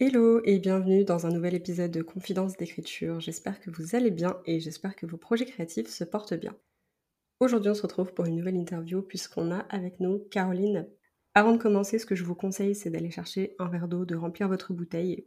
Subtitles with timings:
[0.00, 3.18] Hello et bienvenue dans un nouvel épisode de Confidence d'écriture.
[3.18, 6.56] J'espère que vous allez bien et j'espère que vos projets créatifs se portent bien.
[7.40, 10.88] Aujourd'hui, on se retrouve pour une nouvelle interview puisqu'on a avec nous Caroline.
[11.34, 14.14] Avant de commencer, ce que je vous conseille, c'est d'aller chercher un verre d'eau, de
[14.14, 15.26] remplir votre bouteille.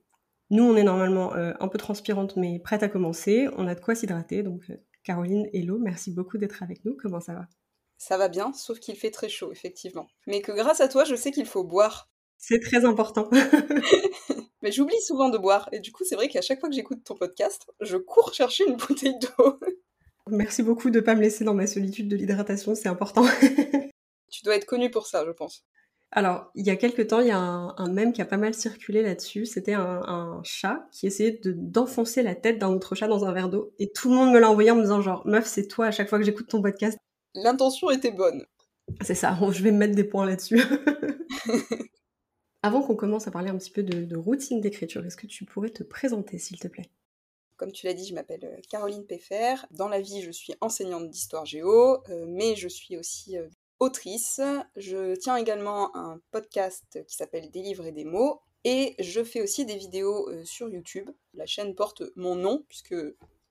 [0.51, 3.49] Nous, on est normalement euh, un peu transpirante mais prête à commencer.
[3.57, 4.41] On a de quoi s'hydrater.
[4.41, 6.95] Donc, euh, Caroline, hello, merci beaucoup d'être avec nous.
[6.95, 7.49] Comment ça va?
[7.97, 10.07] Ça va bien, sauf qu'il fait très chaud, effectivement.
[10.27, 12.10] Mais que grâce à toi, je sais qu'il faut boire.
[12.41, 13.29] C'est très important.
[14.63, 15.69] Mais j'oublie souvent de boire.
[15.71, 18.65] Et du coup, c'est vrai qu'à chaque fois que j'écoute ton podcast, je cours chercher
[18.67, 19.59] une bouteille d'eau.
[20.27, 23.23] Merci beaucoup de ne pas me laisser dans ma solitude de l'hydratation, c'est important.
[24.31, 25.65] tu dois être connu pour ça, je pense.
[26.11, 28.37] Alors, il y a quelques temps, il y a un, un mème qui a pas
[28.37, 29.45] mal circulé là-dessus.
[29.45, 33.71] C'était un, chat qui essayait d'enfoncer la tête d'un autre chat dans un verre d'eau.
[33.77, 35.91] Et tout le monde me l'a envoyé en me disant genre, meuf, c'est toi à
[35.91, 36.97] chaque fois que j'écoute ton podcast.
[37.35, 38.45] L'intention était bonne.
[39.01, 40.59] C'est ça, je vais me mettre des points là-dessus.
[42.63, 45.71] Avant qu'on commence à parler un petit peu de, routine d'écriture, est-ce que tu pourrais
[45.71, 46.89] te présenter, s'il te plaît?
[47.57, 49.55] Comme tu l'as dit, je m'appelle euh, Caroline Peffer.
[49.71, 53.47] Dans la vie, je suis enseignante d'histoire géo, euh, mais je suis aussi euh,
[53.79, 54.41] autrice.
[54.75, 58.41] Je tiens également un podcast qui s'appelle Des livres et des mots.
[58.63, 61.09] Et je fais aussi des vidéos sur YouTube.
[61.33, 62.95] La chaîne porte mon nom, puisque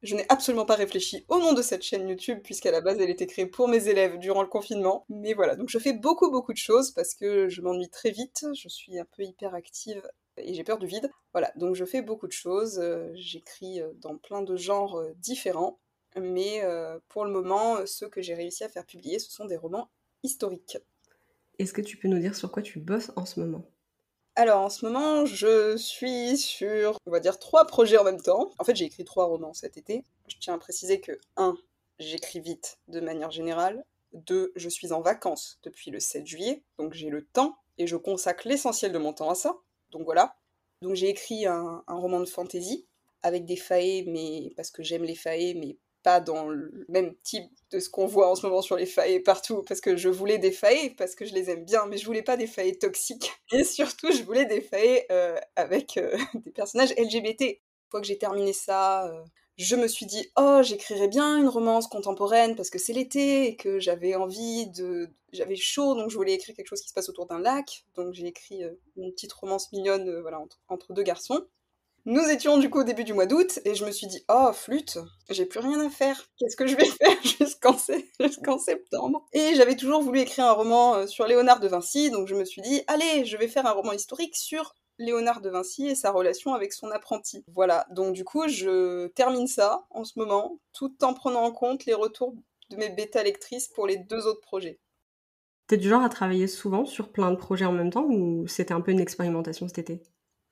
[0.03, 3.11] je n'ai absolument pas réfléchi au nom de cette chaîne YouTube, puisqu'à la base elle
[3.11, 5.05] était créée pour mes élèves durant le confinement.
[5.09, 8.47] Mais voilà, donc je fais beaucoup beaucoup de choses parce que je m'ennuie très vite,
[8.55, 10.03] je suis un peu hyper active
[10.37, 11.11] et j'ai peur du vide.
[11.33, 15.13] Voilà, donc je fais beaucoup de choses, euh, j'écris euh, dans plein de genres euh,
[15.19, 15.79] différents,
[16.17, 16.63] mais
[17.09, 19.91] pour le moment, ceux que j'ai réussi à faire publier, ce sont des romans
[20.25, 20.79] historiques.
[21.61, 23.65] Est-ce que tu peux nous dire sur quoi tu bosses en ce moment?
[24.37, 28.51] Alors en ce moment, je suis sur, on va dire, trois projets en même temps.
[28.59, 30.05] En fait, j'ai écrit trois romans cet été.
[30.29, 31.57] Je tiens à préciser que 1.
[31.99, 33.85] J'écris vite de manière générale.
[34.13, 34.53] 2.
[34.57, 38.49] Je suis en vacances depuis le 7 juillet, donc j'ai le temps et je consacre
[38.49, 39.57] l'essentiel de mon temps à ça.
[39.91, 40.37] Donc voilà.
[40.83, 42.87] Donc j'ai écrit un, un, roman de fantasy
[43.23, 47.45] avec des faées, mais parce que j'aime les faées, mais pas dans le même type
[47.71, 50.39] de ce qu'on voit en ce moment sur les failles partout, parce que je voulais
[50.39, 53.33] des failles, parce que je les aime bien, mais je voulais pas des failles toxiques.
[53.53, 57.43] Et surtout, je voulais des failles euh, avec euh, des personnages LGBT.
[57.43, 59.23] Une fois que j'ai terminé ça, euh,
[59.57, 63.57] je me suis dit, oh, j'écrirais bien une romance contemporaine, parce que c'est l'été, et
[63.57, 65.11] que j'avais envie de...
[65.33, 67.85] J'avais chaud, donc je voulais écrire quelque chose qui se passe autour d'un lac.
[67.95, 68.63] Donc j'ai écrit
[68.97, 71.47] une petite romance mignonne voilà, entre deux garçons.
[72.11, 74.51] Nous étions du coup au début du mois d'août et je me suis dit oh
[74.53, 74.99] flûte,
[75.29, 76.29] j'ai plus rien à faire.
[76.37, 81.07] Qu'est-ce que je vais faire jusqu'en septembre Et j'avais toujours voulu écrire un roman euh,
[81.07, 83.93] sur Léonard de Vinci, donc je me suis dit allez, je vais faire un roman
[83.93, 87.45] historique sur Léonard de Vinci et sa relation avec son apprenti.
[87.55, 91.87] Voilà, donc du coup je termine ça en ce moment, tout en prenant en compte
[91.87, 92.35] les retours
[92.71, 94.81] de mes bêta lectrices pour les deux autres projets.
[95.69, 98.75] T'es du genre à travailler souvent sur plein de projets en même temps ou c'était
[98.75, 100.03] un peu une expérimentation cet été?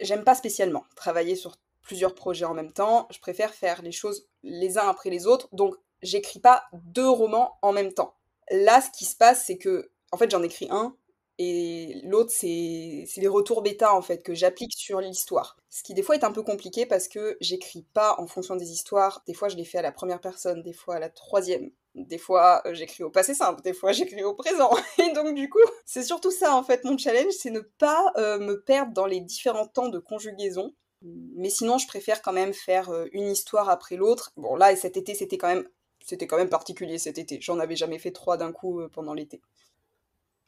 [0.01, 3.09] J'aime pas spécialement travailler sur plusieurs projets en même temps.
[3.11, 5.49] Je préfère faire les choses les uns après les autres.
[5.53, 8.15] Donc, j'écris pas deux romans en même temps.
[8.51, 10.95] Là, ce qui se passe, c'est que, en fait, j'en écris un
[11.39, 15.57] et l'autre, c'est les retours bêta, en fait, que j'applique sur l'histoire.
[15.71, 18.73] Ce qui, des fois, est un peu compliqué parce que j'écris pas en fonction des
[18.73, 19.23] histoires.
[19.27, 21.71] Des fois, je les fais à la première personne, des fois à la troisième.
[22.07, 24.71] Des fois, euh, j'écris au passé simple, des fois, j'écris au présent.
[24.99, 28.39] Et donc, du coup, c'est surtout ça, en fait, mon challenge, c'est ne pas euh,
[28.39, 30.75] me perdre dans les différents temps de conjugaison.
[31.03, 34.31] Mais sinon, je préfère quand même faire euh, une histoire après l'autre.
[34.37, 35.69] Bon, là, cet été, c'était quand même,
[36.05, 37.41] c'était quand même particulier cet été.
[37.41, 39.41] J'en avais jamais fait trois d'un coup pendant l'été.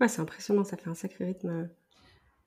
[0.00, 1.68] Ouais, c'est impressionnant, ça fait un sacré rythme.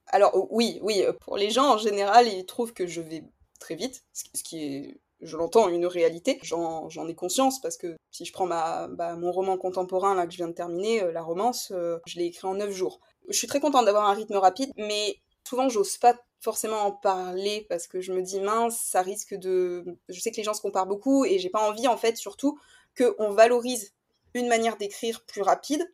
[0.08, 3.24] Alors, oui, oui, pour les gens, en général, ils trouvent que je vais
[3.59, 6.40] très vite, ce qui est je l'entends, une réalité.
[6.43, 10.31] J'en ai conscience parce que si je prends ma, bah, mon roman contemporain là que
[10.31, 12.99] je viens de terminer, euh, la romance, euh, je l'ai écrit en 9 jours.
[13.29, 15.17] Je suis très contente d'avoir un rythme rapide, mais
[15.47, 19.85] souvent j'ose pas forcément en parler parce que je me dis mince, ça risque de.
[20.09, 22.59] Je sais que les gens se comparent beaucoup et j'ai pas envie en fait surtout
[22.97, 23.93] qu'on valorise
[24.34, 25.85] une manière d'écrire plus rapide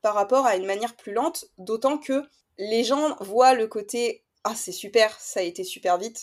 [0.00, 2.24] par rapport à une manière plus lente, d'autant que
[2.58, 6.20] les gens voient le côté ah c'est super, ça a été super vite,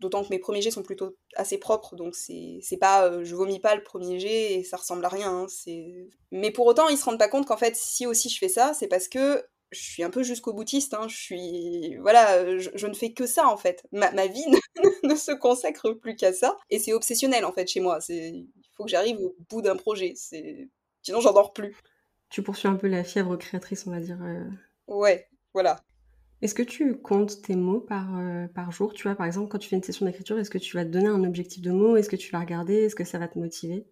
[0.00, 3.60] D'autant que mes premiers jets sont plutôt assez propres, donc c'est pas euh, je vomis
[3.60, 5.46] pas le premier jet et ça ressemble à rien.
[5.46, 5.46] Hein,
[6.30, 8.74] mais pour autant, ils se rendent pas compte qu'en fait, si aussi je fais ça,
[8.74, 11.96] c'est parce que je suis un peu jusqu'au boutiste, hein, je suis...
[11.96, 13.84] Voilà, je, ne fais que ça, en fait.
[13.92, 14.44] Ma, vie
[15.02, 17.98] ne, se consacre plus qu'à ça, et c'est obsessionnel, en fait, chez moi.
[18.08, 18.46] Il
[18.76, 21.76] faut que j'arrive au bout d'un projet, sinon j'en dors plus.
[22.28, 24.18] Tu poursuis un peu la fièvre créatrice, on va dire.
[24.22, 24.44] Euh.
[24.88, 25.80] Ouais, voilà.
[26.42, 28.92] Est-ce que tu comptes tes mots par, euh, par jour?
[28.92, 30.90] Tu vois, par exemple, quand tu fais une session d'écriture, est-ce que tu vas te
[30.90, 31.96] donner un objectif de mots?
[31.96, 32.74] Est-ce que tu vas regarder?
[32.74, 33.86] Est-ce que ça va te motiver?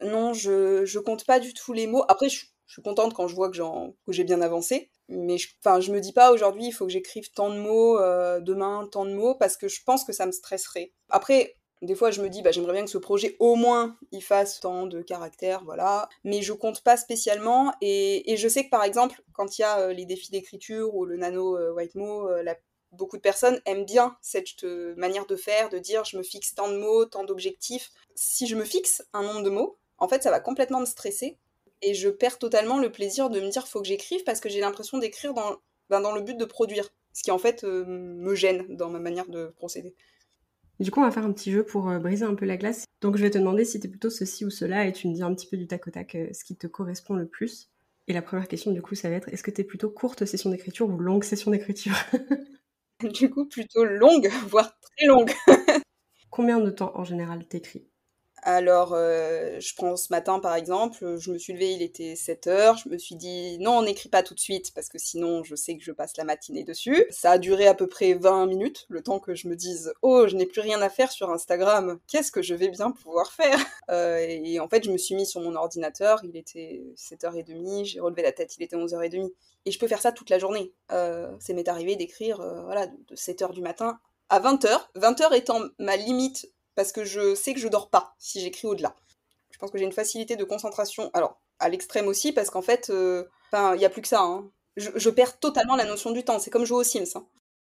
[0.00, 2.04] Non, je, je compte pas du tout les mots.
[2.08, 4.90] Après, je, suis contente quand je vois que, que j'ai bien avancé.
[5.08, 5.48] Mais je,
[5.80, 9.04] je me dis pas aujourd'hui, il faut que j'écrive tant de mots, euh, demain tant
[9.04, 10.92] de mots, parce que je pense que ça me stresserait.
[11.10, 14.22] Après, des fois, je me dis, bah, j'aimerais bien que ce projet, au moins, il
[14.22, 16.08] fasse tant de caractères, voilà.
[16.24, 17.72] Mais je compte pas spécialement.
[17.80, 21.06] Et, je sais que, par exemple, quand il y a euh, les défis d'écriture ou
[21.06, 22.44] le nano euh, white mot, euh,
[22.92, 24.62] beaucoup de personnes aiment bien cette
[24.96, 27.90] manière de faire, de dire, je me fixe tant de mots, tant d'objectifs.
[28.14, 31.38] Si je me fixe un nombre de mots, en fait, ça va complètement me stresser.
[31.82, 34.60] Et je perds totalement le plaisir de me dire, faut que j'écrive, parce que j'ai
[34.60, 35.56] l'impression d'écrire dans,
[35.88, 36.90] ben, dans le but de produire.
[37.14, 39.94] Ce qui, en fait, me gêne dans ma manière de procéder.
[40.80, 42.84] Du coup, on va faire un petit jeu pour euh, briser un peu la glace.
[43.02, 45.14] Donc, je vais te demander si tu es plutôt ceci ou cela et tu me
[45.14, 47.70] dis un petit peu du tac au tac euh, ce qui te correspond le plus.
[48.08, 50.24] Et la première question, du coup, ça va être est-ce que tu es plutôt courte
[50.24, 51.94] session d'écriture ou longue session d'écriture?
[53.02, 55.32] Du coup, plutôt longue, voire très longue.
[56.30, 57.89] Combien de temps en général t'écris?
[58.42, 62.46] Alors, euh, je prends ce matin par exemple, je me suis levée, il était 7
[62.46, 65.42] heures, je me suis dit non, on n'écrit pas tout de suite parce que sinon
[65.44, 67.04] je sais que je passe la matinée dessus.
[67.10, 70.26] Ça a duré à peu près 20 minutes, le temps que je me dise oh,
[70.26, 73.58] je n'ai plus rien à faire sur Instagram, qu'est-ce que je vais bien pouvoir faire?
[73.90, 77.98] Euh, Et en fait, je me suis mis sur mon ordinateur, il était 7h30, j'ai
[77.98, 79.32] relevé la tête, il était 11h30.
[79.66, 80.72] Et je peux faire ça toute la journée.
[80.92, 82.36] Euh, c'est m'est arrivé d'écrire
[82.66, 83.98] voilà, de 7h du matin
[84.28, 86.46] à 20h, 20h étant ma limite
[86.80, 88.96] parce que je sais que je dors pas si j'écris au-delà.
[89.50, 92.88] Je pense que j'ai une facilité de concentration, alors à l'extrême aussi, parce qu'en fait,
[92.88, 94.22] euh, il n'y a plus que ça.
[94.22, 94.50] Hein.
[94.78, 96.38] Je, perds totalement la notion du temps.
[96.38, 97.16] C'est comme jouer aux Sims.
[97.16, 97.26] Hein.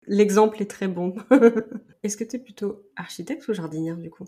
[0.08, 1.14] L'exemple est très bon.
[2.04, 4.26] Est-ce que tu es plutôt architecte ou jardinière du coup?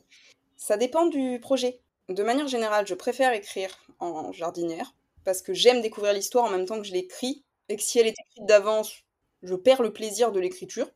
[0.58, 1.80] Ça dépend du projet.
[2.08, 4.94] De manière générale, je préfère écrire en jardinière
[5.24, 8.06] parce que j'aime découvrir l'histoire en même temps que je l'écris et que si elle
[8.06, 8.94] est écrite d'avance,
[9.42, 10.88] je perds le plaisir de l'écriture.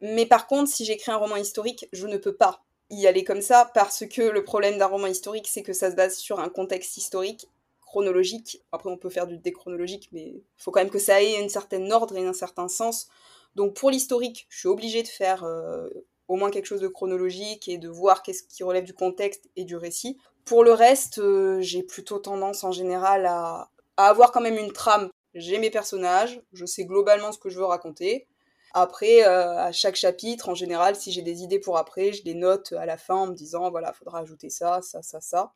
[0.00, 3.42] Mais par contre, si j'écris un roman historique, je ne peux pas y aller comme
[3.42, 6.48] ça parce que le problème d'un roman historique, c'est que ça se base sur un
[6.48, 7.48] contexte historique
[7.80, 8.62] chronologique.
[8.70, 11.48] Après, on peut faire du déchronologique, mais il faut quand même que ça ait un
[11.48, 13.08] certain ordre et un certain sens.
[13.56, 15.88] Donc pour l'historique, je suis obligée de faire euh,
[16.28, 19.64] au moins quelque chose de chronologique et de voir qu'est-ce qui relève du contexte et
[19.64, 20.18] du récit.
[20.44, 25.10] Pour le reste, euh, j'ai plutôt tendance en général à avoir quand même une trame.
[25.34, 28.28] J'ai mes personnages, je sais globalement ce que je veux raconter.
[28.72, 32.34] Après, euh, à chaque chapitre, en général, si j'ai des idées pour après, je les
[32.34, 35.52] note à la fin en me disant, voilà, faudra ajouter ça, ça, ça, ça.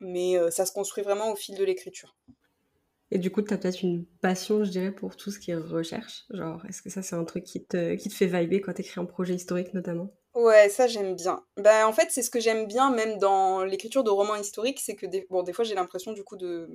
[0.00, 2.16] Mais euh, ça se construit vraiment au fil de l'écriture.
[3.10, 5.56] Et du coup, tu as peut-être une passion, je dirais, pour tout ce qui est
[5.56, 6.24] recherche.
[6.30, 8.80] Genre, est-ce que ça, c'est un truc qui te, qui te fait vibrer quand tu
[8.80, 10.14] écris un projet historique, notamment?
[10.34, 11.44] Ouais, ça, j'aime bien.
[11.58, 14.96] Ben, en fait, c'est ce que j'aime bien, même dans l'écriture de romans historiques, c'est
[14.96, 15.26] que, des...
[15.28, 16.70] bon, des fois, j'ai l'impression, du coup, de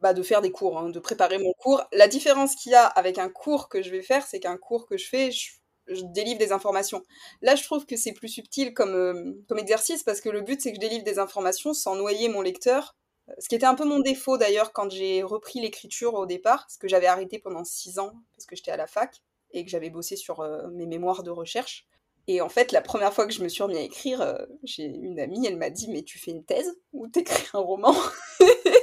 [0.00, 1.82] bah, de faire des cours, hein, de préparer mon cours.
[1.92, 4.86] La différence qu'il y a avec un cours que je vais faire, c'est qu'un cours
[4.86, 5.52] que je fais, je,
[6.12, 7.02] délivre des informations.
[7.42, 10.60] Là, je trouve que c'est plus subtil comme, euh, comme exercice parce que le but,
[10.60, 12.96] c'est que je délivre des informations sans noyer mon lecteur.
[13.28, 16.64] Euh, ce qui était un peu mon défaut d'ailleurs quand j'ai repris l'écriture au départ,
[16.64, 19.22] parce que j'avais arrêté pendant six ans parce que j'étais à la fac
[19.52, 21.86] et que j'avais bossé sur euh, mes mémoires de recherche.
[22.28, 25.20] Et en fait, la première fois que je me suis remis à écrire, j'ai une
[25.20, 27.94] amie, elle m'a dit Mais tu fais une thèse ou t'écris un roman?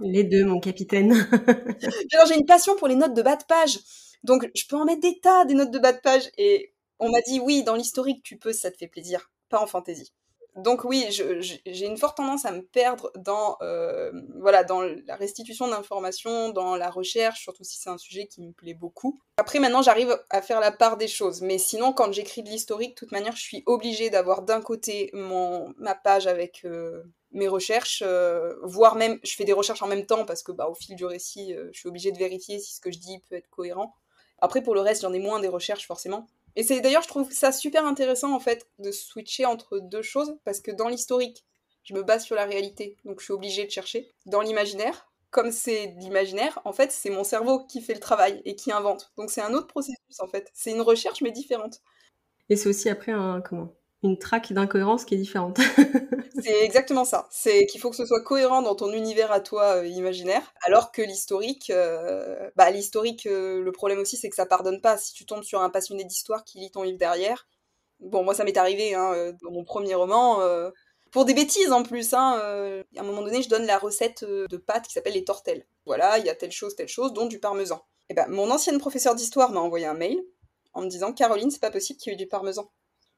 [0.00, 1.12] Les deux, mon capitaine.
[2.28, 3.78] J'ai une passion pour les notes de bas de page.
[4.24, 6.30] Donc, je peux en mettre des tas, des notes de bas de page.
[6.38, 9.30] Et on m'a dit, oui, dans l'historique, tu peux, ça te fait plaisir.
[9.48, 10.12] Pas en fantaisie.
[10.56, 15.66] Donc oui, j'ai une forte tendance à me perdre dans, euh, voilà, dans la restitution
[15.66, 19.18] d'informations, dans la recherche, surtout si c'est un sujet qui me plaît beaucoup.
[19.38, 21.40] Après, maintenant, j'arrive à faire la part des choses.
[21.40, 25.08] Mais sinon, quand j'écris de l'historique, de toute manière, je suis obligée d'avoir d'un côté
[25.14, 29.88] mon, ma page avec euh, mes recherches, euh, voire même, je fais des recherches en
[29.88, 32.74] même temps parce que bah, au fil du récit, je suis obligée de vérifier si
[32.74, 33.94] ce que je dis peut être cohérent.
[34.42, 36.26] Après, pour le reste, j'en ai moins des recherches forcément.
[36.56, 40.36] Et c'est d'ailleurs, je trouve ça super intéressant en fait de switcher entre deux choses
[40.44, 41.44] parce que dans l'historique,
[41.84, 44.14] je me base sur la réalité, donc je suis obligée de chercher.
[44.26, 48.54] Dans l'imaginaire, comme c'est l'imaginaire, en fait, c'est mon cerveau qui fait le travail et
[48.54, 49.12] qui invente.
[49.16, 50.50] Donc c'est un autre processus en fait.
[50.54, 51.80] C'est une recherche mais différente.
[52.48, 53.74] Et c'est aussi après un comment?
[54.02, 55.58] Une traque d'incohérence qui est différente.
[56.42, 57.28] c'est exactement ça.
[57.30, 60.90] C'est qu'il faut que ce soit cohérent dans ton univers à toi euh, imaginaire, alors
[60.90, 64.98] que l'historique, euh, bah l'historique, euh, le problème aussi c'est que ça pardonne pas.
[64.98, 67.46] Si tu tombes sur un passionné d'histoire qui lit ton livre derrière,
[68.00, 70.40] bon moi ça m'est arrivé hein, dans mon premier roman.
[71.12, 72.40] pour des bêtises en plus, hein,
[72.96, 75.64] à un moment donné, je donne la recette de pâtes qui s'appelle les tortelles.
[75.86, 77.84] Voilà, il y a telle chose, telle chose, dont du parmesan.
[78.08, 80.20] Et ben, mon ancienne professeure d'histoire m'a envoyé un mail
[80.74, 82.68] en me disant Caroline, c'est pas possible qu'il y ait eu du parmesan.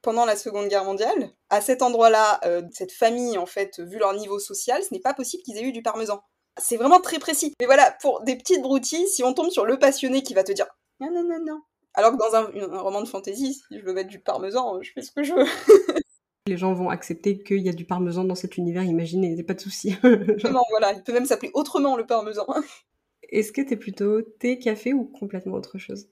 [0.05, 4.13] Pendant la Seconde Guerre mondiale, à cet endroit-là, euh, cette famille, en fait, vu leur
[4.13, 6.21] niveau social, ce n'est pas possible qu'ils aient eu du parmesan.
[6.59, 7.55] C'est vraiment très précis.
[7.59, 10.51] Mais voilà, pour des petites broutilles, si on tombe sur le passionné qui va te
[10.51, 10.67] dire
[10.99, 11.59] non, non, non, non.
[11.95, 15.01] Alors que dans un, roman de fantasy, si je veux mettre du parmesan, je fais
[15.01, 15.45] ce que je veux.
[16.45, 19.41] Les gens vont accepter qu'il y a du parmesan dans cet univers imaginé, il n'y
[19.41, 19.95] a pas de souci.
[20.03, 22.45] Non, voilà, il peut même s'appeler autrement le parmesan.
[23.29, 26.09] Est-ce que t'es plutôt thé, café ou complètement autre chose?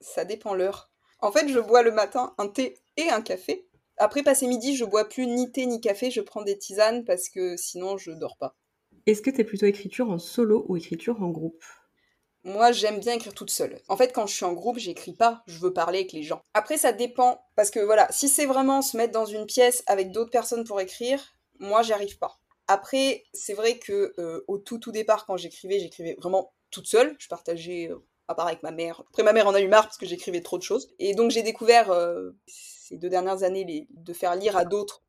[0.00, 0.90] Ça dépend l'heure.
[1.20, 3.66] En fait, je bois le matin un thé et un café.
[3.98, 7.28] Après, passé midi, je bois plus ni thé ni café, je prends des tisanes parce
[7.28, 8.56] que sinon je dors pas.
[9.06, 11.62] Est-ce que t'es plutôt écriture en solo ou écriture en groupe?
[12.46, 13.80] Moi, j'aime bien écrire toute seule.
[13.88, 16.42] En fait, quand je suis en groupe, j'écris pas, je veux parler avec les gens.
[16.54, 20.12] Après, ça dépend, parce que voilà, si c'est vraiment se mettre dans une pièce avec
[20.12, 22.38] d'autres personnes pour écrire, moi, j'y arrive pas.
[22.68, 27.16] Après, c'est vrai que euh, au tout tout départ, quand j'écrivais, j'écrivais vraiment toute seule.
[27.18, 27.98] Je partageais, euh,
[28.28, 29.02] à part avec ma mère.
[29.08, 30.94] Après, ma mère en a eu marre parce que j'écrivais trop de choses.
[31.00, 32.30] Et donc, j'ai découvert euh,
[32.86, 35.02] ces deux dernières années de faire lire à d'autres.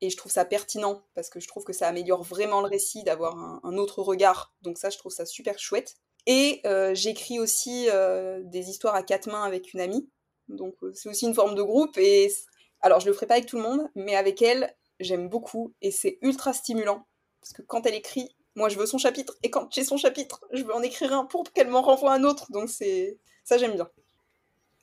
[0.00, 3.04] Et je trouve ça pertinent parce que je trouve que ça améliore vraiment le récit
[3.04, 4.52] d'avoir un autre regard.
[4.62, 5.94] Donc ça, je trouve ça super chouette.
[6.26, 10.08] Et euh, j'écris aussi euh, des histoires à quatre mains avec une amie.
[10.48, 11.96] Donc euh, c'est aussi une forme de groupe.
[11.98, 12.32] Et
[12.80, 15.90] alors je le ferai pas avec tout le monde, mais avec elle, j'aime beaucoup et
[15.90, 17.06] c'est ultra stimulant.
[17.40, 19.36] Parce que quand elle écrit, moi je veux son chapitre.
[19.42, 22.24] Et quand j'ai son chapitre, je veux en écrire un pour qu'elle m'en renvoie un
[22.24, 22.50] autre.
[22.52, 23.88] Donc c'est ça j'aime bien.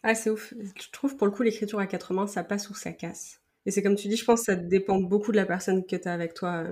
[0.04, 0.54] Ah c'est ouf.
[0.60, 3.42] Je trouve pour le coup l'écriture à quatre mains, ça passe ou ça casse.
[3.66, 5.96] Et c'est comme tu dis, je pense que ça dépend beaucoup de la personne que
[5.96, 6.64] tu as avec toi.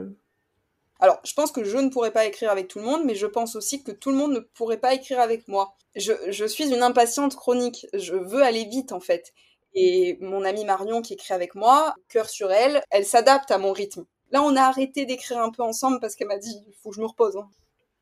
[1.00, 3.28] Alors, je pense que je ne pourrais pas écrire avec tout le monde, mais je
[3.28, 5.76] pense aussi que tout le monde ne pourrait pas écrire avec moi.
[5.96, 7.86] Je, suis une impatiente chronique.
[7.94, 9.34] Je veux aller vite, en fait.
[9.74, 13.74] Et mon amie Marion, qui écrit avec moi, cœur sur elle, elle s'adapte à mon
[13.74, 14.06] rythme.
[14.32, 16.96] Là, on a arrêté d'écrire un peu ensemble parce qu'elle m'a dit il faut que
[16.96, 17.38] je me repose.
[17.38, 17.48] Hein.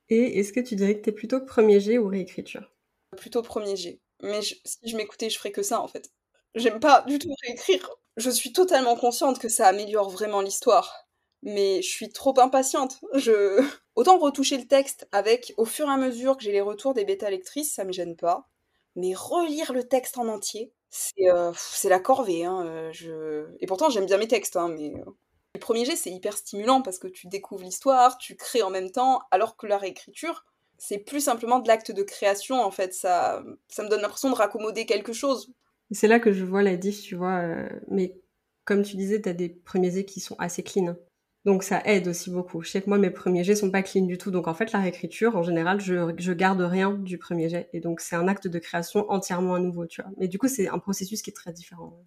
[0.10, 2.72] Et est-ce que tu dirais que tu es plutôt premier G ou réécriture?
[3.18, 4.00] Plutôt premier G.
[4.26, 6.12] Mais si je m'écoutais, je ferais que ça, en fait.
[6.56, 7.90] J'aime pas du tout réécrire.
[8.18, 11.06] Je suis totalement consciente que ça améliore vraiment l'histoire
[11.46, 13.00] mais je suis trop impatiente.
[13.14, 13.62] Je...
[13.96, 17.06] Autant retoucher le texte avec, au fur et à mesure que j'ai les retours des
[17.06, 18.50] bêta-lectrices, ça me gêne pas.
[18.98, 21.54] Mais relire le texte en entier, c'est euh,
[21.86, 22.44] la corvée.
[22.44, 23.48] Hein, euh.
[23.62, 24.94] Et pourtant, j'aime bien mes textes, hein, mais...
[24.96, 25.12] Euh,
[25.54, 28.92] le premier jet, c'est hyper stimulant parce que tu découvres l'histoire, tu crées en même
[28.92, 30.44] temps, alors que la réécriture,
[30.78, 32.94] c'est plus simplement de l'acte de création, en fait.
[32.94, 35.52] Ça, ça me donne l'impression de raccommoder quelque chose.
[35.92, 37.44] C'est là que je vois la diff, tu vois.
[37.90, 38.16] mais
[38.66, 40.96] comme tu disais, tu as des premiers jets qui sont assez clean.
[41.46, 42.64] Donc ça aide aussi beaucoup.
[42.64, 44.72] Je sais que moi mes premiers jets sont pas clean du tout, donc en fait
[44.72, 48.28] la réécriture en général je, je garde rien du premier jet et donc c'est un
[48.28, 50.12] acte de création entièrement à nouveau, tu vois.
[50.18, 52.04] Mais du coup c'est un processus qui est très différent.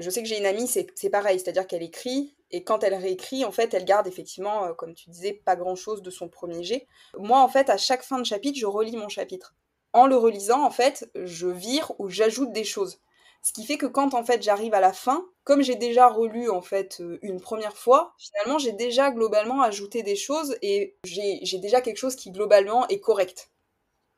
[0.00, 3.44] Je sais que j'ai une amie, c'est pareil, c'est-à-dire qu'elle écrit et quand elle réécrit,
[3.44, 6.86] en fait elle garde effectivement, euh, comme tu disais, pas grand-chose de son premier jet.
[7.16, 9.54] Moi en fait à chaque fin de chapitre je relis mon chapitre.
[9.92, 13.00] En le relisant en fait je vire ou j'ajoute des choses.
[13.42, 16.50] Ce qui fait que quand en fait j'arrive à la fin, comme j'ai déjà relu
[16.50, 21.58] en fait euh, une première fois, finalement j'ai déjà globalement ajouté des choses et j'ai
[21.58, 23.50] déjà quelque chose qui globalement est correct.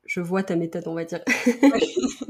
[0.05, 1.23] Je vois ta méthode, on va dire.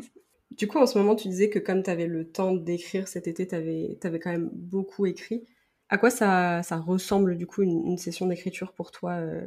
[0.63, 3.27] du coup, en ce moment, tu disais que comme tu avais le temps d'écrire cet
[3.27, 5.45] été, tu avais, quand même beaucoup écrit.
[5.89, 9.45] À quoi ça, ça ressemble du coup une, session d'écriture pour toi euh?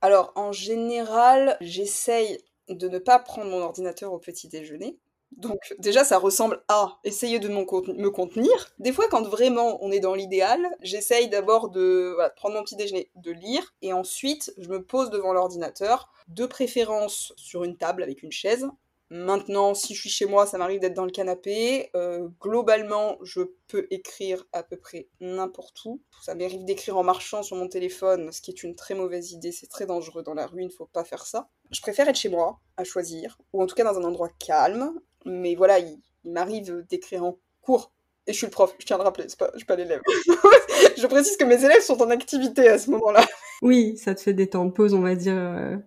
[0.00, 2.38] Alors, en général, j'essaye
[2.68, 4.96] de ne pas prendre mon ordinateur au petit déjeuner.
[5.32, 8.52] Donc déjà, ça ressemble à essayer de me contenir.
[8.78, 13.10] Des fois, quand vraiment on est dans l'idéal, j'essaye d'abord de prendre mon petit déjeuner,
[13.16, 18.22] de lire, et ensuite je me pose devant l'ordinateur, de préférence sur une table avec
[18.22, 18.68] une chaise,
[19.14, 21.90] Maintenant, si je suis chez moi, ça m'arrive d'être dans le canapé.
[21.94, 26.00] Euh, globalement, je peux écrire à peu près n'importe où.
[26.22, 29.52] Ça m'arrive d'écrire en marchant sur mon téléphone, ce qui est une très mauvaise idée.
[29.52, 31.50] C'est très dangereux dans la rue, il ne faut pas faire ça.
[31.70, 34.98] Je préfère être chez moi, à choisir, ou en tout cas dans un endroit calme.
[35.26, 37.92] Mais voilà, il, m'arrive d'écrire en cours.
[38.26, 40.00] Et je suis le prof, je tiens à le rappeler, pas, je suis pas l'élève.
[40.96, 43.26] je précise que mes élèves sont en activité à ce moment-là.
[43.60, 45.82] Oui, ça te fait des temps de pause, on va dire.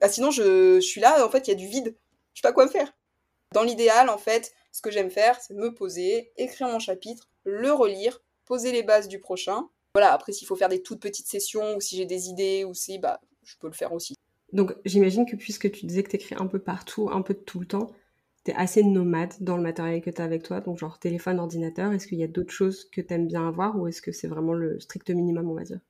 [0.00, 1.94] Ah, sinon, je, je suis là, en fait, il y a du vide
[2.36, 2.92] je sais pas quoi faire.
[3.54, 7.72] Dans l'idéal, en fait, ce que j'aime faire, c'est me poser, écrire mon chapitre, le
[7.72, 9.68] relire, poser les bases du prochain.
[9.94, 12.74] Voilà, après, s'il faut faire des toutes petites sessions ou si j'ai des idées ou
[12.74, 14.14] si, bah, je peux le faire aussi.
[14.52, 17.58] Donc, j'imagine que puisque tu disais que tu écris un peu partout, un peu tout
[17.58, 17.90] le temps,
[18.44, 21.40] tu es assez nomade dans le matériel que tu as avec toi, donc genre téléphone,
[21.40, 21.92] ordinateur.
[21.92, 24.28] Est-ce qu'il y a d'autres choses que tu aimes bien avoir ou est-ce que c'est
[24.28, 25.80] vraiment le strict minimum, on va dire?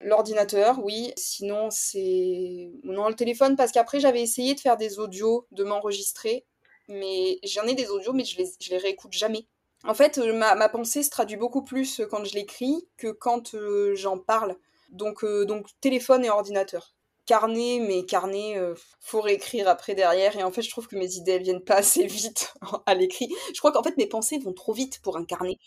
[0.00, 1.12] L'ordinateur, oui.
[1.16, 2.70] Sinon, c'est.
[2.84, 6.46] Non, le téléphone, parce qu'après, j'avais essayé de faire des audios, de m'enregistrer.
[6.88, 9.46] Mais j'en ai des audios, mais je les, les réécoute jamais.
[9.84, 13.94] En fait, euh, ma, pensée se traduit beaucoup plus quand je l'écris que quand euh,
[13.94, 14.56] j'en parle.
[14.90, 16.94] Donc, euh, donc, téléphone et ordinateur.
[17.26, 20.36] carnet, mais carnet, euh, faut réécrire après derrière.
[20.36, 22.52] Et en fait, je trouve que mes idées, elles viennent pas assez vite
[22.86, 23.32] à l'écrit.
[23.54, 25.58] Je crois qu'en fait, mes pensées vont trop vite pour un carnet.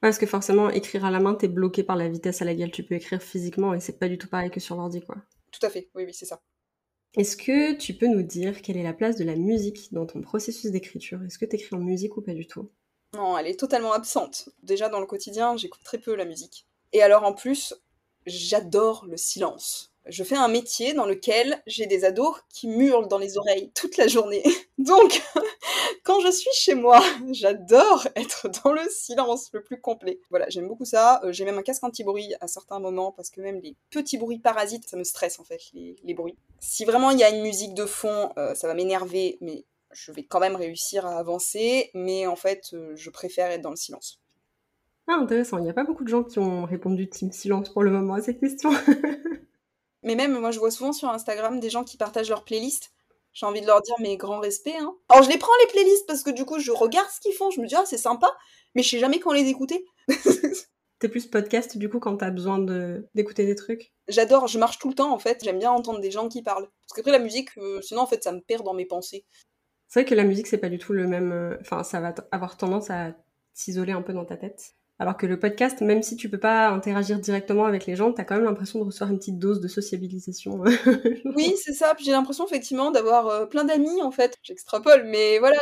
[0.00, 2.82] Parce que forcément, écrire à la main, t'es bloqué par la vitesse à laquelle tu
[2.82, 5.16] peux écrire physiquement et c'est pas du tout pareil que sur l'ordi, quoi.
[5.50, 6.40] Tout à fait, oui, oui, c'est ça.
[7.16, 10.20] Est-ce que tu peux nous dire quelle est la place de la musique dans ton
[10.20, 11.22] processus d'écriture?
[11.24, 12.70] Est-ce que tu écris en musique ou pas du tout?
[13.14, 14.48] Non, elle est totalement absente.
[14.62, 16.66] Déjà dans le quotidien, j'écoute très peu la musique.
[16.92, 17.74] Et alors en plus,
[18.26, 23.18] j'adore le silence je fais un métier dans lequel j'ai des ados qui murlent dans
[23.18, 24.42] les oreilles toute la journée.
[24.78, 25.22] Donc,
[26.04, 27.00] quand je suis chez moi,
[27.30, 30.20] j'adore être dans le silence le plus complet.
[30.30, 31.20] Voilà, j'aime beaucoup ça.
[31.24, 34.38] Euh, j'ai même un casque anti-bruit à certains moments parce que même les petits bruits
[34.38, 36.36] parasites, ça me stresse en fait, les, bruits.
[36.58, 40.12] Si vraiment il y a une musique de fond, euh, ça va m'énerver, mais je
[40.12, 41.90] vais quand même réussir à avancer.
[41.94, 44.20] Mais en fait, euh, je préfère être dans le silence.
[45.08, 45.58] Ah, intéressant.
[45.58, 48.14] Il n'y a pas beaucoup de gens qui ont répondu team silence pour le moment
[48.14, 48.70] à cette question.
[50.02, 52.92] Mais même, moi, je vois souvent sur Instagram des gens qui partagent leurs playlists.
[53.32, 54.76] J'ai envie de leur dire, mais grand respect.
[54.76, 54.94] Hein.
[55.08, 57.50] Alors, je les prends, les playlists, parce que du coup, je regarde ce qu'ils font.
[57.50, 58.34] Je me dis, ah, c'est sympa,
[58.74, 59.84] mais je sais jamais quand les écouter.
[60.98, 62.58] T'es plus podcast, du coup, quand t'as besoin
[63.14, 63.92] d'écouter des trucs?
[64.08, 65.42] J'adore, je marche tout le temps, en fait.
[65.42, 66.68] J'aime bien entendre des gens qui parlent.
[66.82, 69.24] Parce qu'après, la musique, euh, sinon, en fait, ça me perd dans mes pensées.
[69.88, 71.32] C'est vrai que la musique, c'est pas du tout le même.
[71.32, 73.14] Euh, enfin, ça va avoir tendance à
[73.54, 74.74] t'isoler un peu dans ta tête.
[75.00, 78.20] Alors que le podcast, même si tu peux pas interagir directement avec les gens, tu
[78.20, 80.62] as quand même l'impression de recevoir une petite dose de sociabilisation.
[81.36, 81.94] oui, c'est ça.
[81.98, 84.36] j'ai l'impression effectivement d'avoir euh, plein d'amis en fait.
[84.42, 85.56] J'extrapole, mais voilà,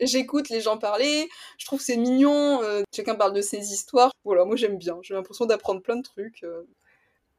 [0.00, 1.28] j'écoute les gens parler.
[1.56, 2.64] Je trouve c'est mignon.
[2.64, 4.10] Euh, chacun parle de ses histoires.
[4.24, 4.98] Voilà, moi j'aime bien.
[5.02, 6.42] J'ai l'impression d'apprendre plein de trucs.
[6.42, 6.64] Euh.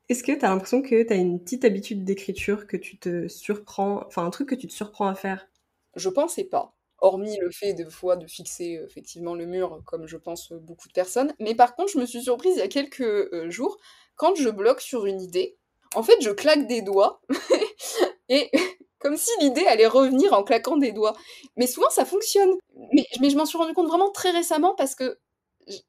[0.08, 3.28] Est-ce que tu as l'impression que tu as une petite habitude d'écriture que tu te
[3.28, 5.50] surprends, enfin un truc que tu te surprends à faire?
[5.98, 6.75] Je pensais pas
[7.06, 10.58] hormis le fait de fois de fixer euh, effectivement le mur, comme je pense euh,
[10.58, 11.34] beaucoup de personnes.
[11.40, 13.78] Mais par contre, je me suis surprise il y a quelques euh, jours,
[14.16, 15.58] quand je bloque sur une idée,
[15.94, 17.22] en fait, je claque des doigts,
[18.30, 18.50] et
[19.00, 21.16] comme si l'idée allait revenir en claquant des doigts.
[21.58, 22.52] Mais souvent, ça fonctionne.
[22.94, 25.20] Mais, mais je m'en suis rendu compte vraiment très récemment parce que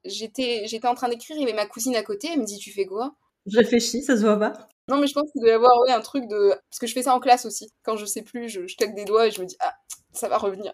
[0.05, 2.59] j'étais, j'étais en train d'écrire, il y avait ma cousine à côté, elle me dit,
[2.59, 3.15] tu fais quoi?
[3.47, 4.67] Je réfléchis, ça se voit pas.
[4.89, 6.49] Non, mais je pense qu'il doit y avoir un truc de...
[6.69, 7.71] Parce que je fais ça en classe aussi.
[7.83, 9.73] Quand je sais plus, je, je claque des doigts et je me dis, ah,
[10.13, 10.73] ça va revenir.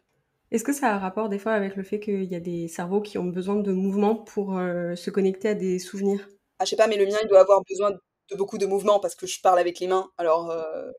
[0.53, 2.67] Est-ce que ça a un rapport des fois avec le fait qu'il y a des
[2.67, 6.29] cerveaux qui ont besoin de mouvement pour euh, se connecter à des souvenirs?
[6.59, 8.99] Ah, je sais pas, mais le mien, il doit avoir besoin de beaucoup de mouvement
[8.99, 10.11] parce que je parle avec les mains.
[10.19, 10.51] Alors.
[10.51, 10.91] Euh,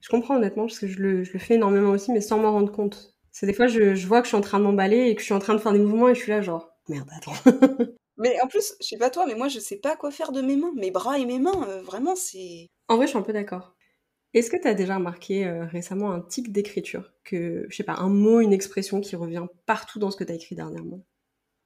[0.00, 3.14] je comprends honnêtement parce que je le, fais énormément aussi, mais sans m'en rendre compte.
[3.30, 5.20] C'est des fois, je, je, vois que je suis en train de m'emballer et que
[5.20, 7.34] je suis en train de faire des mouvements et je suis là, genre, merde, attends.
[8.16, 10.40] mais en plus, je sais pas toi, mais moi, je sais pas quoi faire de
[10.40, 10.72] mes mains.
[10.76, 12.68] Mes bras et mes mains, euh, vraiment, c'est.
[12.88, 13.74] En vrai, je suis un peu d'accord.
[14.34, 17.94] Est-ce que tu as déjà remarqué euh, récemment un tic d'écriture que, je sais pas,
[17.94, 21.02] un mot, une expression qui revient partout dans ce que tu as écrit dernièrement?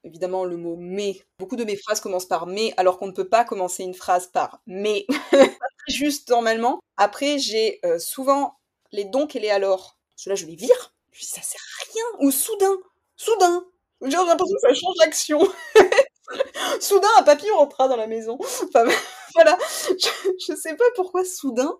[0.05, 1.20] Évidemment, le mot mais.
[1.38, 4.29] Beaucoup de mes phrases commencent par mais, alors qu'on ne peut pas commencer une phrase
[4.29, 5.07] par mais.
[5.88, 6.81] juste normalement.
[6.96, 8.57] Après, j'ai euh, souvent
[8.92, 9.98] les donc et les alors.
[10.16, 10.94] Cela, je les vire.
[11.11, 12.27] Puis ça sert à rien.
[12.27, 12.77] Ou soudain.
[13.16, 13.64] Soudain.
[14.03, 15.40] J'ai l'impression que ça change d'action.
[16.81, 18.38] soudain, un papillon rentra dans la maison.
[18.40, 18.85] Enfin,
[19.35, 19.59] voilà.
[19.88, 21.79] Je, je sais pas pourquoi soudain.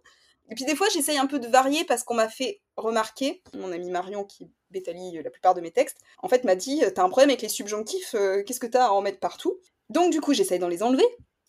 [0.51, 3.73] Et puis des fois, j'essaye un peu de varier parce qu'on m'a fait remarquer, mon
[3.73, 7.09] ami Marion qui bétalie la plupart de mes textes, en fait m'a dit T'as un
[7.09, 9.59] problème avec les subjonctifs, euh, qu'est-ce que t'as à en mettre partout?
[9.91, 11.07] Donc du coup, j'essaye d'en les enlever.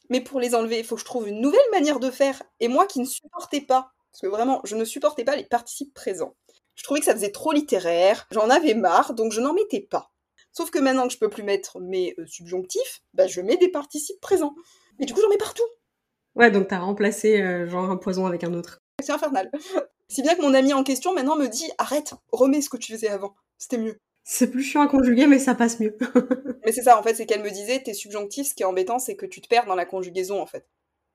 [0.10, 2.44] Mais pour les enlever, il faut que je trouve une nouvelle manière de faire.
[2.60, 5.94] Et moi qui ne supportais pas, parce que vraiment, je ne supportais pas les participes
[5.94, 6.36] présents.
[6.76, 10.12] Je trouvais que ça faisait trop littéraire, j'en avais marre, donc je n'en mettais pas.
[10.52, 13.70] Sauf que maintenant que je peux plus mettre mes euh, subjonctifs, bah, je mets des
[13.70, 14.54] participes présents.
[15.00, 15.64] Et du coup, j'en mets partout.
[16.36, 18.83] Ouais, donc t'as remplacé euh, genre un poison avec un autre.
[19.04, 19.52] C'est infernal.
[20.08, 22.94] si bien que mon ami en question maintenant me dit arrête, remets ce que tu
[22.94, 23.36] faisais avant.
[23.58, 23.98] C'était mieux.
[24.24, 25.98] C'est plus chiant à conjuguer, mais ça passe mieux.
[26.66, 28.98] mais c'est ça, en fait, c'est qu'elle me disait, tes subjonctifs, ce qui est embêtant,
[28.98, 30.66] c'est que tu te perds dans la conjugaison, en fait.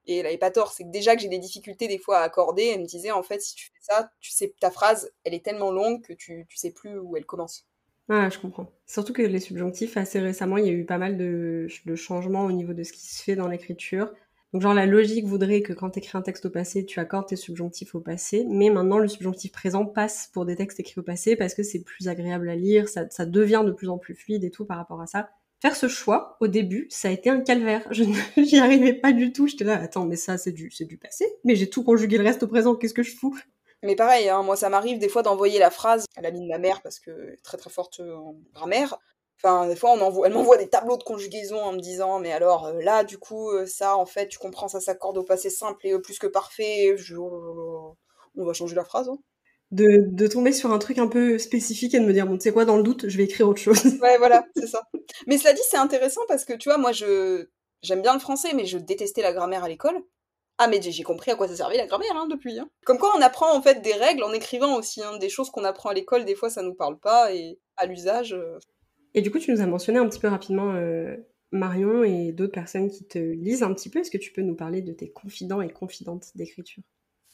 [0.06, 2.22] Et elle avait pas tort, c'est que déjà que j'ai des difficultés des fois à
[2.22, 5.34] accorder, elle me disait, en fait, si tu fais ça, tu sais, ta phrase, elle
[5.34, 7.66] est tellement longue que tu, tu sais plus où elle commence.
[8.10, 8.72] Ah, je comprends.
[8.86, 12.44] Surtout que les subjonctifs, assez récemment, il y a eu pas mal de, de changements
[12.44, 14.10] au niveau de ce qui se fait dans l'écriture.
[14.52, 17.28] Donc genre la logique voudrait que quand tu écris un texte au passé, tu accordes
[17.28, 21.02] tes subjonctifs au passé, mais maintenant le subjonctif présent passe pour des textes écrits au
[21.02, 24.44] passé parce que c'est plus agréable à lire, ça, devient de plus en plus fluide
[24.44, 25.28] et tout par rapport à ça.
[25.60, 27.86] Faire ce choix, au début, ça a été un calvaire.
[27.90, 29.48] Je n'y arrivais pas du tout.
[29.48, 31.26] J'étais là, attends, mais ça, c'est du, du passé.
[31.42, 32.76] Mais j'ai tout conjugué le reste au présent.
[32.76, 33.36] Qu'est-ce que je fous?
[33.82, 36.58] Mais pareil, hein, moi ça m'arrive des fois d'envoyer la phrase à l'amie de ma
[36.58, 38.98] mère parce que très très forte en grammaire.
[39.42, 42.32] Enfin, des fois, on envoie, elle m'envoie des tableaux de conjugaison en me disant, mais
[42.32, 45.48] alors euh, là, du coup, euh, ça, en fait, tu comprends, ça s'accorde au passé
[45.48, 46.96] simple et plus que parfait.
[47.16, 47.94] Oh
[48.36, 49.08] on va changer la phrase.
[49.08, 49.18] Hein.
[49.70, 52.44] De, de, tomber sur un truc un peu spécifique et de me dire, bon, tu
[52.44, 53.84] sais quoi, dans le doute, je vais écrire autre chose.
[54.00, 54.82] Ouais, voilà, c'est ça.
[55.26, 57.46] Mais cela dit, c'est intéressant parce que, tu vois, moi, je
[57.82, 60.02] j'aime bien le français, mais je détestais la grammaire à l'école.
[60.60, 62.58] Ah mais j'ai compris à quoi ça servait la grammaire hein, depuis.
[62.58, 62.68] Hein.
[62.84, 65.90] Comme quoi on apprend en fait des règles en écrivant aussi, des choses qu'on apprend
[65.90, 68.34] à l'école, des fois ça nous parle pas et à l'usage.
[68.34, 68.58] Euh.
[69.14, 71.16] Et du coup tu nous as mentionné un petit peu rapidement euh,
[71.52, 74.00] Marion et d'autres personnes qui te lisent un petit peu.
[74.00, 76.82] Est-ce que tu peux nous parler de tes confidents et confidentes d'écriture?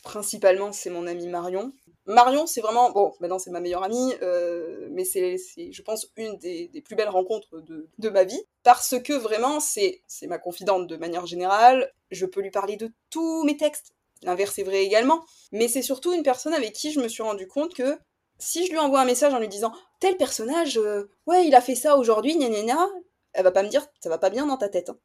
[0.02, 1.72] Principalement c'est mon amie Marion.
[2.06, 6.36] Marion, c'est vraiment, bon, maintenant c'est ma meilleure amie, euh, mais c'est, je pense, une
[6.36, 10.86] des, plus belles rencontres de, de, ma vie, parce que vraiment, c'est, c'est ma confidente
[10.86, 15.24] de manière générale, je peux lui parler de tous mes textes, l'inverse est vrai également,
[15.50, 17.96] mais c'est surtout une personne avec qui je me suis rendu compte que
[18.38, 19.72] si je lui envoie un message en lui disant
[20.04, 22.88] tel personnage, euh, ouais, il a fait ça aujourd'hui, gna gna
[23.32, 24.90] elle va pas me dire ça va pas bien dans ta tête.
[24.90, 24.98] Hein.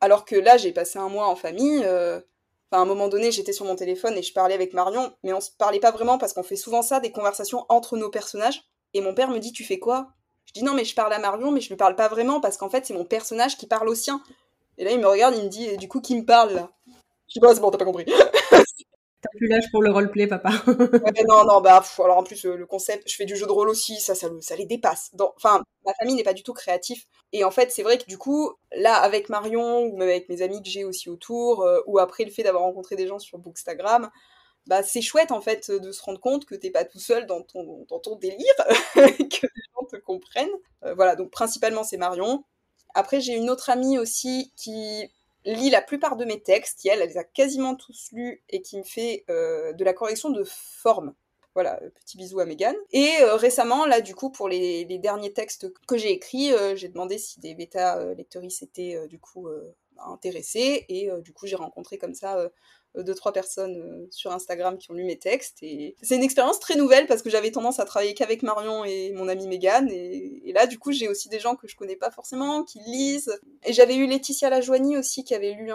[0.00, 2.20] Alors que là, j'ai passé un mois en famille, euh,
[2.72, 5.32] Enfin, à un moment donné, j'étais sur mon téléphone et je parlais avec Marion, mais
[5.32, 8.64] on se parlait pas vraiment parce qu'on fait souvent ça, des conversations entre nos personnages.
[8.92, 10.08] Et mon père me dit Tu fais quoi?
[10.46, 12.56] Je dis Non, mais je parle à Marion, mais je lui parle pas vraiment parce
[12.56, 14.20] qu'en fait, c'est mon personnage qui parle au sien.
[14.78, 16.70] Et là, il me regarde, il me dit Du coup, qui me parle là?
[17.28, 18.06] Je dis Bah, c'est bon, t'as pas compris.
[19.36, 20.50] Plus l'âge pour le roleplay, papa.
[21.28, 23.68] non, non, bah, alors en plus, euh, le concept, je fais du jeu de rôle
[23.68, 25.10] aussi, ça, ça, ça les dépasse.
[25.36, 27.06] Enfin, ma famille n'est pas du tout créatif.
[27.32, 30.42] Et en fait, c'est vrai que du coup, là, avec Marion, ou même avec mes
[30.42, 33.38] amis que j'ai aussi autour, euh, ou après le fait d'avoir rencontré des gens sur
[33.38, 34.10] Bookstagram,
[34.66, 37.42] bah, c'est chouette en fait de se rendre compte que t'es pas tout seul dans
[37.42, 38.54] ton, dans ton délire,
[38.94, 40.48] que les gens te comprennent.
[40.84, 42.44] Euh, voilà, donc principalement c'est Marion.
[42.94, 45.10] Après, j'ai une autre amie aussi qui
[45.46, 48.60] lit la plupart de mes textes, qui elle, elle les a quasiment tous lus et
[48.62, 51.14] qui me fait euh, de la correction de forme.
[51.54, 52.74] Voilà, euh, petit bisou à Megan.
[52.92, 57.18] Et euh, récemment, là, du coup, pour les, derniers textes que j'ai écrits, j'ai demandé
[57.18, 59.48] si des bêta lectrices étaient du coup
[59.98, 60.84] intéressés.
[60.88, 62.50] Et du coup, j'ai rencontré comme ça
[63.02, 65.58] deux trois personnes euh, sur Instagram qui ont lu mes textes.
[65.62, 69.12] Et c'est une expérience très nouvelle parce que j'avais tendance à travailler qu'avec Marion et
[69.12, 69.88] mon amie Megan.
[69.90, 73.38] Et, là du coup j'ai aussi des gens que je connais pas forcément qui lisent.
[73.64, 75.70] Et j'avais eu Laetitia Lajoigny aussi qui avait lu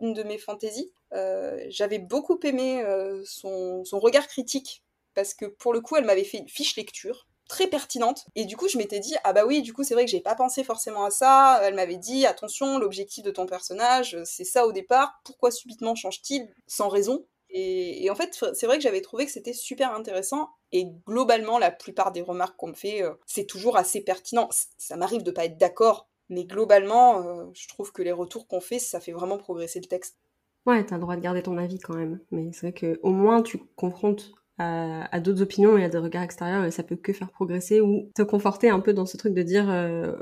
[0.00, 0.90] une de mes fantaisies.
[1.12, 2.84] Euh, j'avais beaucoup aimé
[3.24, 4.82] son, son regard critique
[5.14, 8.26] parce que pour le coup elle m'avait fait une fiche lecture très pertinente.
[8.34, 10.20] Et du coup, je m'étais dit, ah bah oui, du coup, c'est vrai que j'ai
[10.20, 11.60] pas pensé forcément à ça.
[11.62, 15.20] Elle m'avait dit, attention, l'objectif de ton personnage, c'est ça au départ.
[15.24, 17.24] Pourquoi subitement change-t-il sans raison?
[17.50, 20.50] Et, en fait, c'est vrai que j'avais trouvé que c'était super intéressant.
[20.72, 24.48] Et globalement, la plupart des remarques qu'on me fait, euh, c'est toujours assez pertinent.
[24.76, 28.60] Ça m'arrive de pas être d'accord, mais globalement, euh, je trouve que les retours qu'on
[28.60, 30.18] fait, ça fait vraiment progresser le texte.
[30.66, 32.20] Ouais, t'as le droit de garder ton avis quand même.
[32.30, 36.72] Mais c'est vrai qu'au moins, tu confrontes à, d'autres opinions et à des regards extérieurs
[36.72, 39.70] ça peut que faire progresser ou te conforter un peu dans ce truc de dire
[39.70, 40.12] euh,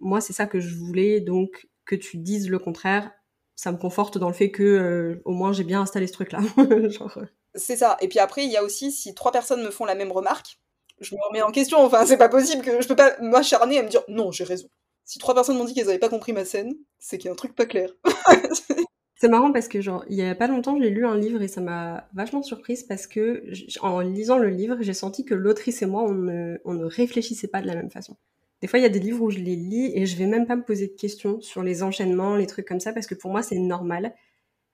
[0.00, 3.10] moi c'est ça que je voulais donc que tu dises le contraire
[3.60, 6.32] ça me conforte dans le fait que euh, au moins j'ai bien installé ce truc
[6.32, 6.88] là euh.
[7.54, 7.96] c'est ça.
[8.00, 10.58] Et puis après il y a aussi si trois personnes me font la même remarque
[11.00, 11.78] je me remets en question.
[11.78, 14.68] Enfin c'est pas possible que je peux pas m'acharner à me dire non j'ai raison.
[15.04, 17.32] Si trois personnes m'ont dit qu'elles avaient pas compris ma scène c'est qu'il y a
[17.32, 17.90] un truc pas clair
[19.20, 21.48] C'est marrant parce que genre il y a pas longtemps j'ai lu un livre et
[21.48, 23.44] ça m'a vachement surprise parce que
[23.82, 27.48] en lisant le livre j'ai senti que l'autrice et moi on ne, on ne réfléchissait
[27.48, 28.16] pas de la même façon.
[28.62, 30.46] Des fois il y a des livres où je les lis et je vais même
[30.46, 33.30] pas me poser de questions sur les enchaînements, les trucs comme ça parce que pour
[33.30, 34.14] moi c'est normal.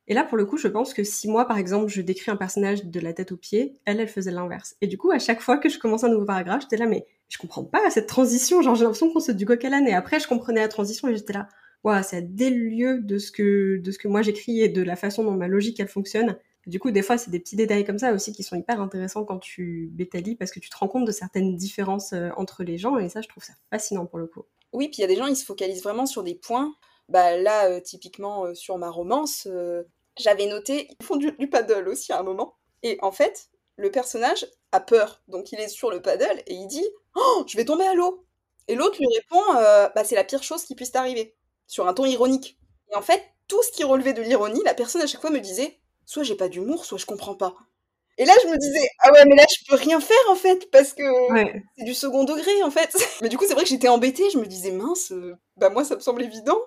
[0.07, 2.37] Et là pour le coup je pense que si moi par exemple je décris un
[2.37, 4.77] personnage de la tête aux pieds, elle elle faisait l'inverse.
[4.81, 7.05] Et du coup à chaque fois que je commençais un nouveau paragraphe j'étais là mais
[7.29, 9.95] je comprends pas cette transition, genre j'ai l'impression qu'on se du coq à l'âne et
[9.95, 11.49] après je comprenais la transition et j'étais là
[11.87, 15.23] wow, ça lieu de ce que de ce que moi j'écris et de la façon
[15.23, 16.37] dont ma logique elle fonctionne.
[16.67, 19.25] Du coup, des fois, c'est des petits détails comme ça aussi qui sont hyper intéressants
[19.25, 22.77] quand tu bétalies parce que tu te rends compte de certaines différences euh, entre les
[22.77, 24.43] gens et ça, je trouve ça fascinant pour le coup.
[24.73, 26.75] Oui, puis il y a des gens, ils se focalisent vraiment sur des points.
[27.09, 29.47] Bah là, euh, typiquement euh, sur ma romance,
[30.19, 32.57] j'avais noté, ils font du, paddle aussi à un moment.
[32.83, 36.67] Et en fait, le personnage a peur, donc il est sur le paddle et il
[36.67, 38.25] dit, oh, je vais tomber à l'eau.
[38.67, 39.41] Et l'autre lui répond,
[39.95, 42.59] bah c'est la pire chose qui puisse t'arriver sur un ton ironique.
[42.93, 45.41] Et en fait, tout ce qui relevait de l'ironie, la personne à chaque fois me
[45.41, 47.55] disait soit j'ai pas d'humour, soit je comprends pas.
[48.19, 50.71] Et là, je me disais, ah ouais, mais là, je peux rien faire, en fait,
[50.71, 51.03] parce que
[51.77, 52.91] c'est du second degré, en fait.
[53.21, 55.85] Mais du coup, c'est vrai que j'étais embêtée, je me disais, mince, euh, bah moi,
[55.85, 56.59] ça me semble évident.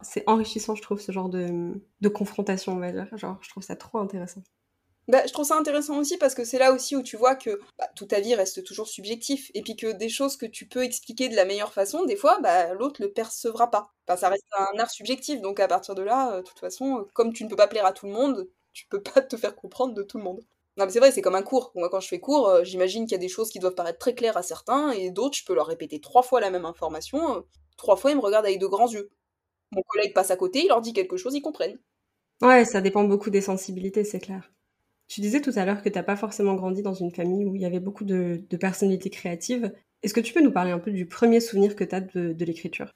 [0.00, 3.08] C'est enrichissant, je trouve, ce genre de, de confrontation, on va dire.
[3.16, 4.42] Genre, je trouve ça trop intéressant.
[5.08, 7.60] Bah, je trouve ça intéressant aussi parce que c'est là aussi où tu vois que
[7.78, 10.82] bah, toute ta vie reste toujours subjectif et puis que des choses que tu peux
[10.82, 13.92] expliquer de la meilleure façon, des fois, bah, l'autre le percevra pas.
[14.08, 16.98] Enfin, ça reste un art subjectif, donc à partir de là, euh, de toute façon,
[17.00, 19.36] euh, comme tu ne peux pas plaire à tout le monde, tu peux pas te
[19.36, 20.40] faire comprendre de tout le monde.
[20.76, 21.70] Non mais c'est vrai, c'est comme un cours.
[21.76, 23.98] Moi quand je fais cours, euh, j'imagine qu'il y a des choses qui doivent paraître
[23.98, 27.44] très claires à certains et d'autres, je peux leur répéter trois fois la même information.
[27.76, 29.10] trois fois, ils me regardent avec de grands yeux.
[29.72, 31.78] Mon collègue passe à côté, il leur dit quelque chose, ils comprennent.
[32.40, 34.50] Ouais, ça dépend beaucoup des sensibilités, c'est clair.
[35.08, 37.54] Tu disais tout à l'heure que tu n'as pas forcément grandi dans une famille où
[37.54, 39.72] il y avait beaucoup de, personnalités créatives.
[40.02, 42.44] Est-ce que tu peux nous parler un peu du premier souvenir que tu as de,
[42.44, 42.90] l'écriture?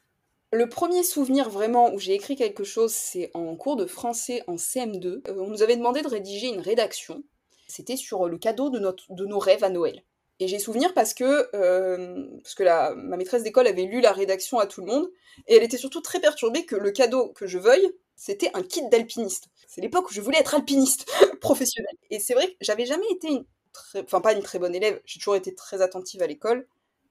[0.52, 4.56] Le premier souvenir vraiment où j'ai écrit quelque chose, c'est en cours de français en
[4.56, 5.06] CM2.
[5.06, 7.22] Euh, on nous avait demandé de rédiger une rédaction.
[7.68, 8.80] C'était sur le cadeau de,
[9.24, 10.02] nos rêves à Noël.
[10.40, 14.58] Et j'ai souvenir parce que, euh, parce que ma maîtresse d'école avait lu la rédaction
[14.58, 15.08] à tout le monde,
[15.46, 18.82] et elle était surtout très perturbée que le cadeau que je veuille, c'était un kit
[18.90, 19.48] d'alpiniste.
[19.70, 21.08] C'est l'époque où je voulais être alpiniste
[21.40, 21.94] professionnel.
[22.10, 25.00] Et c'est vrai que j'avais jamais été une très, enfin pas une très bonne élève,
[25.04, 26.66] j'ai toujours été très attentive à l'école,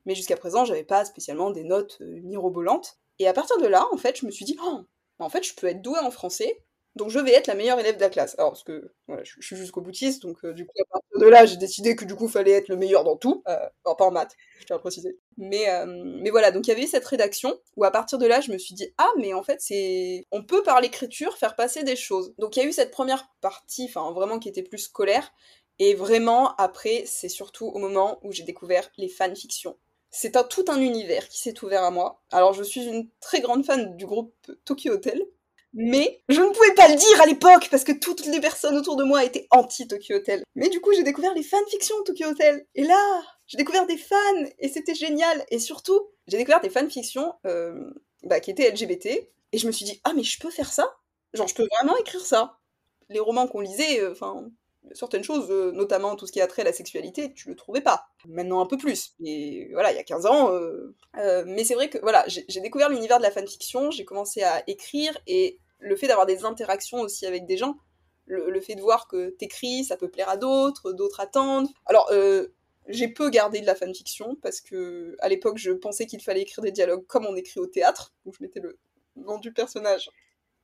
[0.05, 2.99] mais jusqu'à présent, j'avais pas spécialement des notes euh, mirobolantes.
[3.17, 4.81] Et à partir de là, en fait, je me suis dit, oh,
[5.19, 6.61] en fait, je peux être douée en français,
[6.99, 8.35] donc je vais être la meilleure élève de la classe.
[8.37, 11.45] Alors, parce que je, suis jusqu'au boutiste, donc euh, du coup, à partir de là,
[11.45, 13.41] j'ai décidé que du coup, fallait être le meilleur dans tout.
[13.47, 15.17] Euh, pas en maths, je tiens à préciser.
[15.37, 18.27] Mais, euh, mais voilà, donc il y avait eu cette rédaction où à partir de
[18.27, 20.27] là, je me suis dit, ah, mais en fait, c'est.
[20.31, 22.33] On peut par l'écriture faire passer des choses.
[22.37, 25.31] Donc il y a eu cette première partie, enfin, vraiment qui était plus scolaire.
[25.79, 29.77] Et vraiment, après, c'est surtout au moment où j'ai découvert les fanfictions.
[30.11, 32.21] C'est un, tout un univers qui s'est ouvert à moi.
[32.31, 34.33] Alors, je suis une très grande fan du groupe
[34.65, 35.23] Tokyo Hotel,
[35.73, 38.95] mais je ne pouvais pas le dire à l'époque parce que toutes les personnes autour
[38.95, 40.43] de moi étaient anti-Tokyo Hotel.
[40.55, 42.65] Mais du coup, j'ai découvert les fanfictions Tokyo Hotel.
[42.75, 45.45] Et là, j'ai découvert des fans et c'était génial.
[45.49, 47.91] Et surtout, j'ai découvert des fanfictions euh,
[48.23, 49.07] bah, qui étaient LGBT.
[49.51, 50.95] Et je me suis dit, ah, mais je peux faire ça?
[51.33, 52.57] Genre, je peux vraiment écrire ça.
[53.09, 54.49] Les romans qu'on lisait, euh, enfin,
[54.93, 57.81] certaines choses, euh, notamment tout ce qui a trait à la sexualité, tu le trouvais
[57.81, 58.07] pas.
[58.27, 59.13] Maintenant un peu plus.
[59.23, 60.53] Et voilà, il y a 15 ans.
[60.53, 64.43] Euh, euh, mais c'est vrai que voilà, j'ai découvert l'univers de la fanfiction, j'ai commencé
[64.43, 67.77] à écrire et le fait d'avoir des interactions aussi avec des gens,
[68.25, 71.69] le, fait de voir que t'écris, ça peut plaire à d'autres, d'autres attendent.
[71.87, 72.11] Alors,
[72.87, 76.63] j'ai peu gardé de la fanfiction parce que à l'époque, je pensais qu'il fallait écrire
[76.63, 78.77] des dialogues comme on écrit au théâtre, où je mettais le
[79.15, 80.09] nom du personnage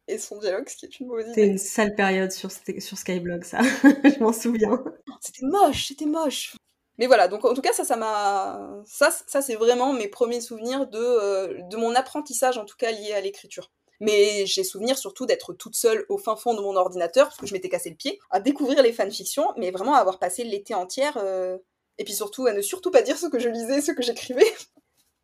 [0.08, 1.36] et son dialogue, ce qui est une mauvaise idée.
[1.36, 3.60] C'était une sale période sur, sur Skyblog, ça.
[3.84, 4.84] je m'en souviens.
[5.22, 6.56] C'était moche, c'était moche.
[6.98, 8.82] Mais voilà, donc en tout cas, ça, ça m'a.
[8.86, 12.92] Ça, ça c'est vraiment mes premiers souvenirs de, euh, de mon apprentissage, en tout cas
[12.92, 13.72] lié à l'écriture.
[14.00, 17.48] Mais j'ai souvenir surtout d'être toute seule au fin fond de mon ordinateur, parce que
[17.48, 20.74] je m'étais cassé le pied, à découvrir les fanfictions, mais vraiment à avoir passé l'été
[20.74, 21.06] entier.
[21.18, 21.58] Euh,
[21.98, 24.46] et puis surtout à ne surtout pas dire ce que je lisais, ce que j'écrivais.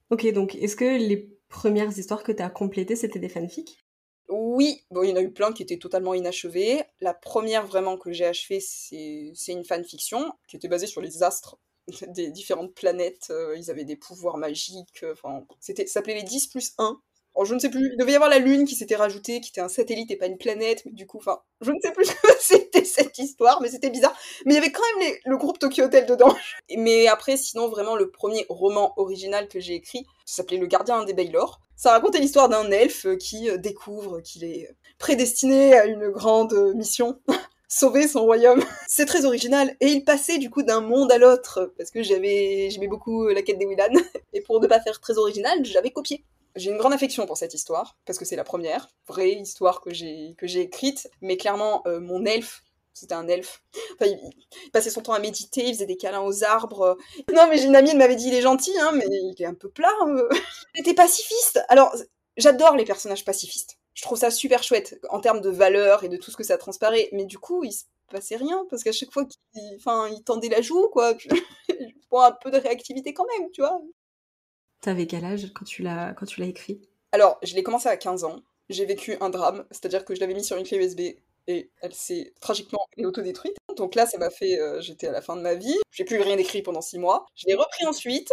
[0.10, 3.78] Ok, donc est-ce que les premières histoires que tu as complétées, c'était des fanfics?
[4.32, 6.84] Oui, bon, il y en a eu plein qui étaient totalement inachevées.
[7.02, 11.58] La première vraiment que j'ai achevée, c'est une fanfiction qui était basée sur les astres
[12.08, 13.28] des différentes planètes.
[13.30, 15.04] Euh, ils avaient des pouvoirs magiques.
[15.04, 15.16] Euh,
[15.60, 17.02] c'était, ça s'appelait les 10 plus 1.
[17.44, 19.62] Je ne sais plus, il devait y avoir la Lune qui s'était rajoutée, qui était
[19.62, 22.12] un satellite et pas une planète, mais du coup, enfin, je ne sais plus ce
[22.14, 24.16] que c'était cette histoire, mais c'était bizarre.
[24.46, 26.36] Mais il y avait quand même le groupe Tokyo Hotel dedans.
[26.78, 31.04] Mais après, sinon, vraiment, le premier roman original que j'ai écrit, ça s'appelait Le gardien
[31.04, 31.62] des Baylor.
[31.76, 36.74] Ça racontait l'histoire d'un elfe qui euh, découvre qu'il est prédestiné à une grande euh,
[36.74, 37.20] mission.
[37.68, 38.62] sauver son royaume.
[38.88, 39.76] C'est très original.
[39.80, 43.42] Et il passait du coup d'un monde à l'autre, parce que j'avais, j'aimais beaucoup la
[43.42, 43.94] quête des Willan.
[44.34, 46.26] Et pour ne pas faire très original, j'avais copié.
[46.56, 49.94] J'ai une grande affection pour cette histoire, parce que c'est la première vraie histoire que
[49.94, 53.64] j'ai, écrite, mais clairement, euh, mon elfe, c'était un elfe.
[54.02, 54.20] Il,
[54.74, 56.98] passait son temps à méditer, il faisait des câlins aux arbres.
[57.34, 59.46] Non, mais j'ai une amie, elle m'avait dit, il est gentil, hein, mais il est
[59.46, 59.94] un peu plat.
[60.08, 60.30] Euh.
[60.76, 61.62] il était pacifiste.
[61.70, 61.96] Alors,
[62.38, 63.78] j'adore les personnages pacifistes.
[63.94, 66.58] Je trouve ça super chouette, en termes de valeur et de tout ce que ça
[66.58, 67.10] transparaît.
[67.12, 70.62] Mais du coup, il se passait rien, parce qu'à chaque fois qu'il il tendait la
[70.62, 71.30] joue, quoi, je...
[72.10, 73.82] vois un peu de réactivité quand même, tu vois.
[74.82, 76.82] T'avais quel âge quand tu l'as écrit?
[77.12, 78.42] Alors, je l'ai commencé à 15 ans.
[78.70, 81.02] J'ai vécu un drame, c'est-à-dire que je l'avais mis sur une clé USB
[81.48, 83.56] et elle s'est tragiquement autodétruite.
[83.78, 84.60] Donc là, ça m'a fait.
[84.60, 85.78] Euh, j'étais à la fin de ma vie.
[85.92, 87.26] J'ai plus rien écrit pendant 6 mois.
[87.36, 88.32] Je l'ai repris ensuite.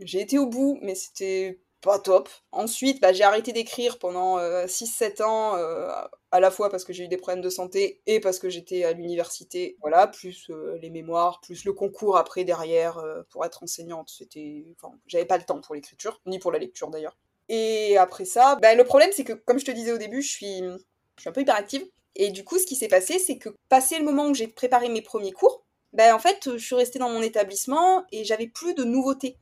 [0.00, 2.28] J'ai été au bout, mais c'était pas top.
[2.52, 5.90] Ensuite, bah, j'ai arrêté d'écrire pendant 6-7 euh, ans, euh,
[6.30, 8.84] à la fois parce que j'ai eu des problèmes de santé et parce que j'étais
[8.84, 9.76] à l'université.
[9.80, 14.10] Voilà, plus les mémoires, plus le concours après derrière pour être enseignante.
[14.10, 14.64] C'était,
[15.06, 17.16] j'avais pas le temps pour l'écriture, ni pour la lecture d'ailleurs.
[17.48, 20.30] Et après ça, bah, le problème c'est que, comme je te disais au début, je
[20.30, 20.62] suis,
[21.26, 21.84] un peu hyperactive.
[22.16, 24.88] Et du coup, ce qui s'est passé, c'est que passé le moment où j'ai préparé
[24.88, 28.74] mes premiers cours, ben en fait, je suis restée dans mon établissement et j'avais plus
[28.74, 29.36] de nouveautés.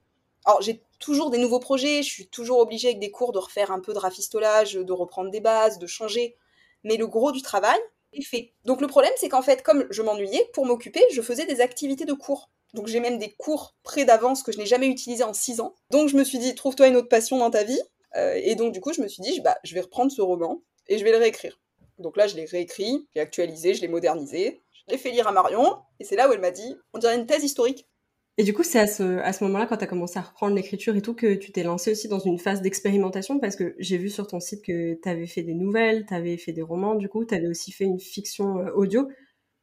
[0.44, 3.70] Alors, j'ai toujours des nouveaux projets, je suis toujours obligée avec des cours de refaire
[3.70, 6.36] un peu de rafistolage, de reprendre des bases, de changer.
[6.84, 7.78] Mais le gros du travail
[8.12, 8.52] est fait.
[8.64, 12.04] Donc, le problème, c'est qu'en fait, comme je m'ennuyais, pour m'occuper, je faisais des activités
[12.04, 12.50] de cours.
[12.74, 15.74] Donc, j'ai même des cours près d'avance que je n'ai jamais utilisés en 6 ans.
[15.90, 17.80] Donc, je me suis dit, trouve-toi une autre passion dans ta vie.
[18.16, 20.62] Euh, et donc, du coup, je me suis dit, bah, je vais reprendre ce roman
[20.86, 21.58] et je vais le réécrire.
[21.98, 25.32] Donc là, je l'ai réécrit, j'ai actualisé, je l'ai modernisé, je l'ai fait lire à
[25.32, 27.86] Marion, et c'est là où elle m'a dit, on dirait une thèse historique.
[28.40, 30.54] Et du coup, c'est à ce, à ce moment-là, quand tu as commencé à reprendre
[30.54, 33.98] l'écriture et tout, que tu t'es lancé aussi dans une phase d'expérimentation, parce que j'ai
[33.98, 36.94] vu sur ton site que tu avais fait des nouvelles, tu avais fait des romans,
[36.94, 39.08] du coup, tu avais aussi fait une fiction euh, audio.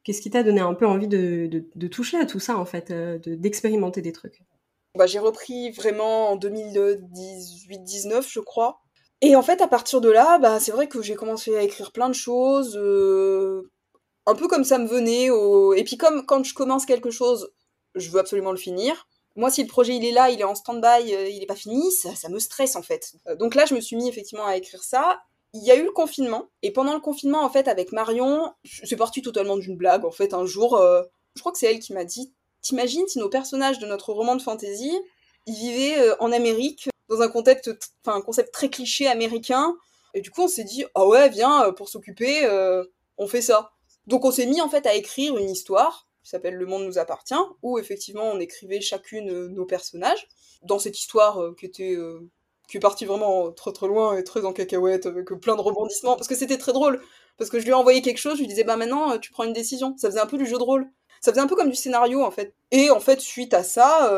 [0.04, 2.90] Qu'est-ce qui t'a donné un peu envie de, de, toucher à tout ça, en fait,
[2.90, 4.42] euh, d'expérimenter des trucs?
[4.94, 8.80] Bah, J'ai repris vraiment en 2018-19, je crois.
[9.22, 11.92] Et en fait, à partir de là, bah, c'est vrai que j'ai commencé à écrire
[11.92, 13.70] plein de choses, euh,
[14.26, 15.28] un peu comme ça me venait.
[15.80, 17.50] Et puis comme quand je commence quelque chose,
[17.96, 19.08] je veux absolument le finir.
[19.34, 21.56] Moi, si le projet il est là, il est en stand-by, euh, il n'est pas
[21.56, 23.14] fini, ça, ça, me stresse en fait.
[23.26, 25.20] Euh, donc là, je me suis mis effectivement à écrire ça.
[25.52, 28.52] Il y a eu le confinement, et pendant le confinement, en fait, avec Marion,
[28.84, 30.04] c'est parti totalement d'une blague.
[30.04, 30.78] En fait, un jour,
[31.34, 34.36] je crois que c'est elle qui m'a dit T'imagines si nos personnages de notre roman
[34.36, 34.92] de fantasy,
[35.46, 37.70] ils vivaient en Amérique dans un contexte,
[38.04, 39.76] enfin un concept très cliché américain.
[40.14, 42.84] Et du coup, on s'est dit, ah ouais, viens, euh, pour s'occuper, euh,
[43.18, 43.72] on fait ça.
[44.06, 46.98] Donc on s'est mis en fait à écrire une histoire qui s'appelle Le monde nous
[46.98, 50.26] appartient, où effectivement on écrivait chacune euh, nos personnages.
[50.62, 51.96] Dans cette histoire qui était
[52.66, 56.16] qui est partie vraiment très très loin et très en cacahuète avec plein de rebondissements
[56.16, 57.00] parce que c'était très drôle.
[57.36, 59.44] Parce que je lui ai envoyé quelque chose je lui disais bah maintenant tu prends
[59.44, 59.94] une décision.
[59.98, 60.90] Ça faisait un peu du jeu de rôle.
[61.20, 62.54] Ça faisait un peu comme du scénario en fait.
[62.72, 64.10] Et en fait suite à ça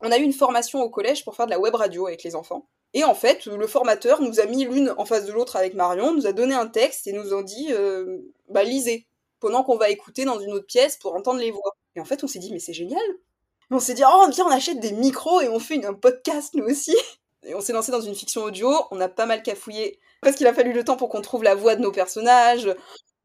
[0.00, 2.36] on a eu une formation au collège pour faire de la web radio avec les
[2.36, 2.68] enfants.
[2.92, 6.14] Et en fait, le formateur nous a mis l'une en face de l'autre avec Marion,
[6.14, 9.08] nous a donné un texte et nous a dit euh, bah lisez
[9.44, 11.76] pendant qu'on va écouter dans une autre pièce pour entendre les voix.
[11.96, 13.02] Et en fait, on s'est dit mais c'est génial.
[13.70, 16.64] on s'est dit oh viens on achète des micros et on fait un podcast nous
[16.64, 16.96] aussi.
[17.46, 20.46] Et on s'est lancé dans une fiction audio, on a pas mal cafouillé parce qu'il
[20.46, 22.74] a fallu le temps pour qu'on trouve la voix de nos personnages.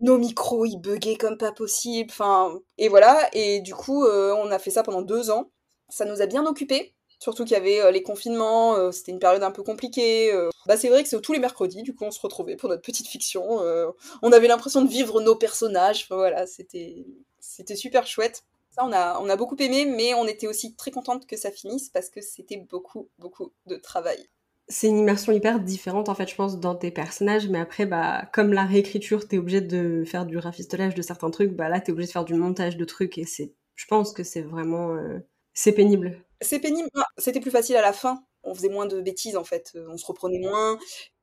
[0.02, 2.10] Nos micros, ils buguaient comme pas possible.
[2.12, 3.30] Enfin, et voilà.
[3.32, 5.50] Et du coup, euh, on a fait ça pendant deux ans.
[5.88, 9.20] Ça nous a bien occupés, surtout qu'il y avait euh, les confinements, euh, c'était une
[9.20, 10.34] période un peu compliquée.
[10.34, 10.50] Euh.
[10.66, 12.82] Bah, c'est vrai que c'est tous les mercredis, du coup, on se retrouvait pour notre
[12.82, 13.60] petite fiction.
[14.22, 16.08] on avait l'impression de vivre nos personnages.
[16.10, 17.06] voilà, c'était
[17.76, 18.44] super chouette.
[18.72, 21.52] Ça, on a, on a beaucoup aimé, mais on était aussi très contente que ça
[21.52, 24.30] finisse parce que c'était beaucoup, beaucoup de travail.
[24.68, 28.30] C'est une immersion hyper différente, en fait, je pense, dans tes personnages, mais après, bah,
[28.32, 31.92] comme la réécriture, t'es obligé de faire du rafistolage de certains trucs, bah là, t'es
[31.92, 34.96] obligé de faire du montage de trucs, et c'est, je pense que c'est vraiment
[35.56, 36.24] c'est pénible.
[36.42, 36.90] C'est pénible.
[37.18, 38.24] C'était plus facile à la fin.
[38.44, 39.74] On faisait moins de bêtises en fait.
[39.90, 40.78] On se reprenait moins.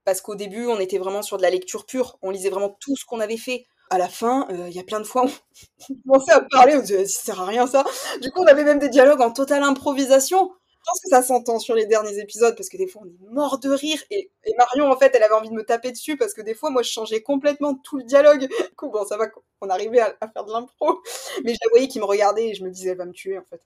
[0.05, 2.17] Parce qu'au début, on était vraiment sur de la lecture pure.
[2.23, 3.65] On lisait vraiment tout ce qu'on avait fait.
[3.91, 5.25] À la fin, euh, il y a plein de fois,
[5.91, 7.85] on commençait à parler, on disait, ça sert à rien ça.
[8.21, 10.51] Du coup, on avait même des dialogues en totale improvisation.
[10.71, 13.33] Je pense que ça s'entend sur les derniers épisodes parce que des fois on est
[13.33, 16.33] mort de rire et, Marion en fait elle avait envie de me taper dessus parce
[16.33, 18.47] que des fois moi je changeais complètement tout le dialogue.
[18.47, 19.27] Du coup bon ça va,
[19.61, 21.01] on arrivait à, à faire de l'impro,
[21.45, 23.37] mais je la voyais qui me regardait et je me disais elle va me tuer
[23.37, 23.61] en fait.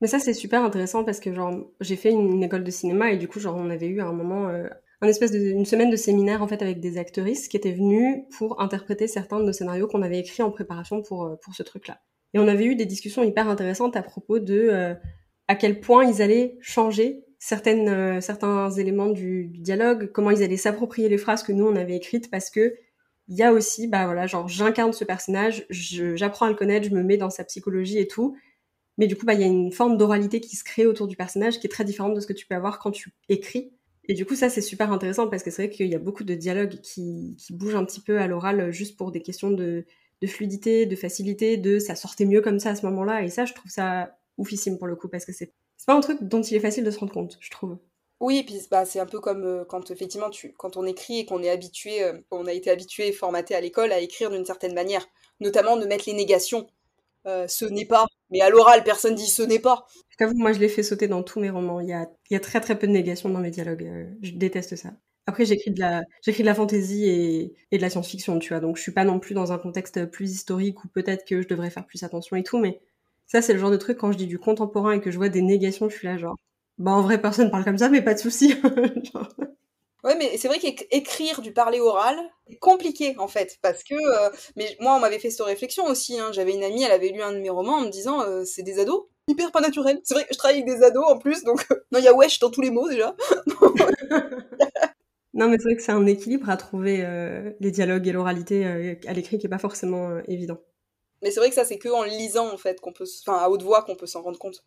[0.00, 3.18] Mais ça, c'est super intéressant parce que, genre, j'ai fait une, école de cinéma et
[3.18, 4.66] du coup, genre, on avait eu à un moment euh,
[5.02, 8.24] un espèce de, une semaine de séminaire, en fait, avec des actrices qui étaient venues
[8.36, 11.62] pour interpréter certains de nos scénarios qu'on avait écrits en préparation pour, euh, pour ce
[11.62, 12.00] truc-là.
[12.34, 14.94] Et on avait eu des discussions hyper intéressantes à propos de euh,
[15.48, 20.42] à quel point ils allaient changer certaines, euh, certains éléments du, du, dialogue, comment ils
[20.42, 22.74] allaient s'approprier les phrases que nous, on avait écrites parce que
[23.28, 26.94] il y a aussi, bah voilà, genre, j'incarne ce personnage, j'apprends à le connaître, je
[26.94, 28.36] me mets dans sa psychologie et tout
[28.98, 31.16] mais du coup, bah, il y a une forme d'oralité qui se crée autour du
[31.16, 33.72] personnage qui est très différente de ce que tu peux avoir quand tu écris.
[34.08, 36.24] Et du coup, ça, c'est super intéressant parce que c'est vrai qu'il y a beaucoup
[36.24, 39.84] de dialogues qui, bougent un petit peu à l'oral juste pour des questions de,
[40.26, 43.22] fluidité, de facilité, de ça sortait mieux comme ça à ce moment-là.
[43.22, 45.52] Et ça, je trouve ça oufissime pour le coup parce que c'est
[45.86, 47.78] pas un truc dont il est facile de se rendre compte, je trouve.
[48.20, 51.24] Oui, puis bah, c'est un peu comme euh, quand effectivement tu, quand on écrit et
[51.24, 54.44] qu'on est habitué, euh, on a été habitué et formaté à l'école à écrire d'une
[54.44, 55.06] certaine manière,
[55.40, 56.66] notamment de mettre les négations.
[57.26, 58.06] Euh, ce n'est pas.
[58.30, 59.86] Mais à l'oral, personne dit ce n'est pas.
[60.18, 61.80] J'avoue, moi, je l'ai fait sauter dans tous mes romans.
[61.80, 63.84] Il y a, y a très très peu de négations dans mes dialogues.
[63.84, 64.90] Euh, je déteste ça.
[65.26, 68.60] Après, j'écris de la, j'écris de la fantaisie et, de la science-fiction, tu vois.
[68.60, 71.48] Donc, je suis pas non plus dans un contexte plus historique où peut-être que je
[71.48, 72.58] devrais faire plus attention et tout.
[72.58, 72.80] Mais
[73.26, 75.28] ça, c'est le genre de truc quand je dis du contemporain et que je vois
[75.28, 76.36] des négations, je suis là genre.
[76.78, 78.54] Bah, en vrai, personne parle comme ça, mais pas de souci.
[80.04, 82.16] Ouais, mais c'est vrai qu'écrire du parler oral,
[82.48, 83.94] c'est compliqué en fait, parce que.
[83.94, 86.18] Euh, mais moi, on m'avait fait cette réflexion aussi.
[86.18, 86.30] Hein.
[86.32, 88.62] J'avais une amie, elle avait lu un de mes romans en me disant euh, c'est
[88.62, 90.00] des ados, hyper pas naturel.
[90.04, 91.66] C'est vrai que je travaille avec des ados en plus, donc.
[91.92, 93.14] non, il y a wesh dans tous les mots déjà.
[95.34, 98.98] non, mais c'est vrai que c'est un équilibre à trouver euh, les dialogues et l'oralité
[99.06, 100.58] à l'écrit qui est pas forcément évident.
[101.22, 103.04] Mais c'est vrai que ça, c'est que en lisant en fait, qu'on peut.
[103.26, 104.64] Enfin, à haute voix, qu'on peut s'en rendre compte.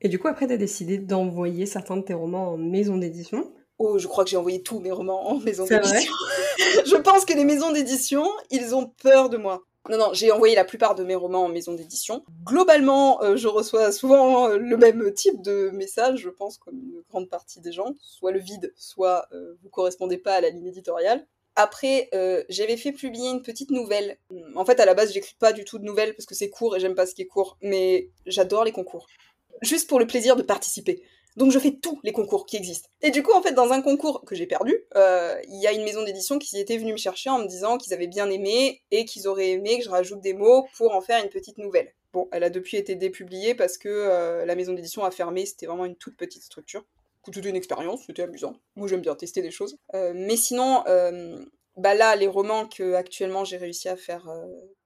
[0.00, 3.52] Et du coup, après, t'as décidé d'envoyer certains de tes romans en maison d'édition.
[3.78, 6.12] Oh, je crois que j'ai envoyé tous mes romans en maison d'édition.
[6.86, 9.62] je pense que les maisons d'édition, ils ont peur de moi.
[9.88, 12.24] Non, non, j'ai envoyé la plupart de mes romans en maison d'édition.
[12.44, 17.02] Globalement, euh, je reçois souvent euh, le même type de message, je pense, comme une
[17.08, 17.94] grande partie des gens.
[18.00, 21.26] Soit le vide, soit euh, vous correspondez pas à la ligne éditoriale.
[21.58, 22.10] Après,
[22.50, 24.18] j'avais fait publier une petite nouvelle.
[24.56, 26.76] En fait, à la base, j'écris pas du tout de nouvelles parce que c'est court
[26.76, 29.06] et j'aime pas ce qui est court, mais j'adore les concours.
[29.62, 31.02] Juste pour le plaisir de participer.
[31.36, 32.88] Donc je fais tous les concours qui existent.
[33.02, 35.72] Et du coup, en fait, dans un concours que j'ai perdu, euh, il y a
[35.72, 38.82] une maison d'édition qui était venue me chercher en me disant qu'ils avaient bien aimé
[38.90, 41.92] et qu'ils auraient aimé que je rajoute des mots pour en faire une petite nouvelle.
[42.14, 45.66] Bon, elle a depuis été dépubliée parce que euh, la maison d'édition a fermé, c'était
[45.66, 46.86] vraiment une toute petite structure.
[47.26, 48.56] c'était une expérience, c'était amusant.
[48.74, 49.76] Moi, j'aime bien tester des choses.
[49.92, 50.84] Euh, mais sinon,
[51.76, 54.34] bah là, les romans que actuellement j'ai réussi à faire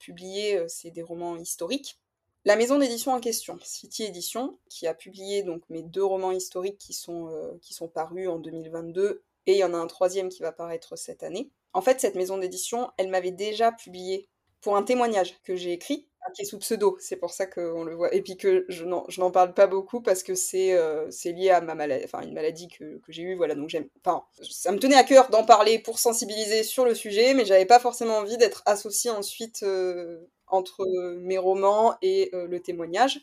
[0.01, 2.01] publier, c'est des romans historiques.
[2.45, 6.79] La maison d'édition en question, City Edition, qui a publié donc mes deux romans historiques
[6.79, 10.41] qui sont, qui sont parus en 2022, et il y en a un troisième qui
[10.43, 11.51] va paraître cette année.
[11.73, 14.29] En fait, cette maison d'édition, elle m'avait déjà publié
[14.61, 17.95] pour un témoignage que j'ai écrit, qui est sous pseudo, c'est pour ça qu'on le
[17.95, 18.15] voit.
[18.15, 21.75] Et puis que je n'en parle pas beaucoup parce que c'est euh, lié à ma
[21.75, 23.55] maladie, enfin une maladie que, que j'ai eue, voilà.
[23.55, 27.35] Donc j'aime, enfin, ça me tenait à cœur d'en parler pour sensibiliser sur le sujet,
[27.35, 30.21] mais j'avais pas forcément envie d'être associée ensuite euh,
[30.51, 30.87] entre
[31.21, 33.21] mes romans et euh, le témoignage.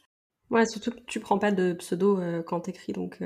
[0.50, 3.22] Ouais, surtout que tu prends pas de pseudo quand t'écris, donc.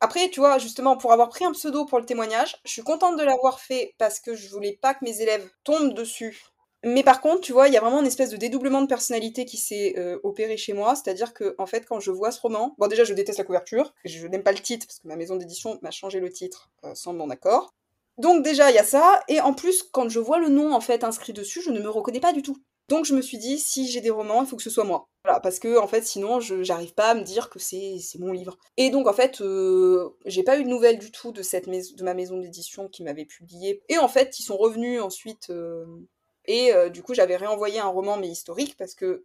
[0.00, 3.18] Après, tu vois, justement, pour avoir pris un pseudo pour le témoignage, je suis contente
[3.18, 6.52] de l'avoir fait parce que je voulais pas que mes élèves tombent dessus
[6.84, 9.44] mais par contre, tu vois, il y a vraiment une espèce de dédoublement de personnalité
[9.44, 10.96] qui s'est euh, opéré chez moi.
[10.96, 13.94] C'est-à-dire que, en fait, quand je vois ce roman, bon, déjà, je déteste la couverture.
[14.04, 16.94] Je n'aime pas le titre parce que ma maison d'édition m'a changé le titre euh,
[16.94, 17.72] sans mon accord.
[18.18, 19.22] Donc déjà, il y a ça.
[19.28, 21.88] Et en plus, quand je vois le nom en fait inscrit dessus, je ne me
[21.88, 22.56] reconnais pas du tout.
[22.92, 25.08] Donc je me suis dit, si j'ai des romans, il faut que ce soit moi.
[25.42, 28.58] Parce que en fait, sinon, je j'arrive pas à me dire que c'est mon livre.
[28.76, 32.04] Et donc en fait, euh, j'ai pas eu de nouvelles du tout de cette de
[32.04, 33.82] ma maison d'édition qui m'avait publié.
[33.88, 35.50] Et en fait, ils sont revenus ensuite
[36.46, 39.24] et euh, du coup, j'avais réenvoyé un roman, mais historique, parce que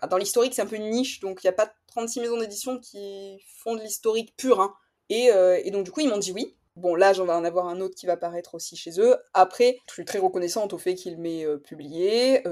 [0.00, 2.38] bah, dans l'historique, c'est un peu une niche, donc il n'y a pas 36 maisons
[2.38, 4.60] d'édition qui font de l'historique pur.
[4.60, 4.74] Hein.
[5.08, 6.56] Et, euh, et, donc, du coup, ils m'ont dit oui.
[6.76, 9.16] Bon, là, j'en vais en avoir un autre qui va paraître aussi chez eux.
[9.34, 12.42] Après, je suis très reconnaissante au fait qu'ils m'aient euh, publié.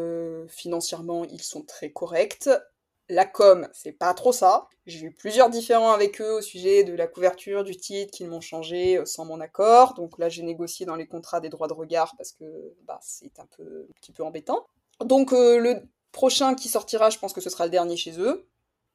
[0.49, 2.49] financièrement, ils sont très corrects.
[3.11, 4.67] La com, c'est pas trop ça.
[4.87, 8.41] J'ai eu plusieurs différends avec eux au sujet de la couverture, du titre, qu'ils m'ont
[8.41, 9.93] changé euh, sans mon accord.
[9.93, 13.39] Donc là, j'ai négocié dans les contrats des droits de regard parce que bah, c'est
[13.39, 14.67] un, un petit peu embêtant.
[15.01, 18.47] Donc euh, le prochain qui sortira, je pense que ce sera le dernier chez eux.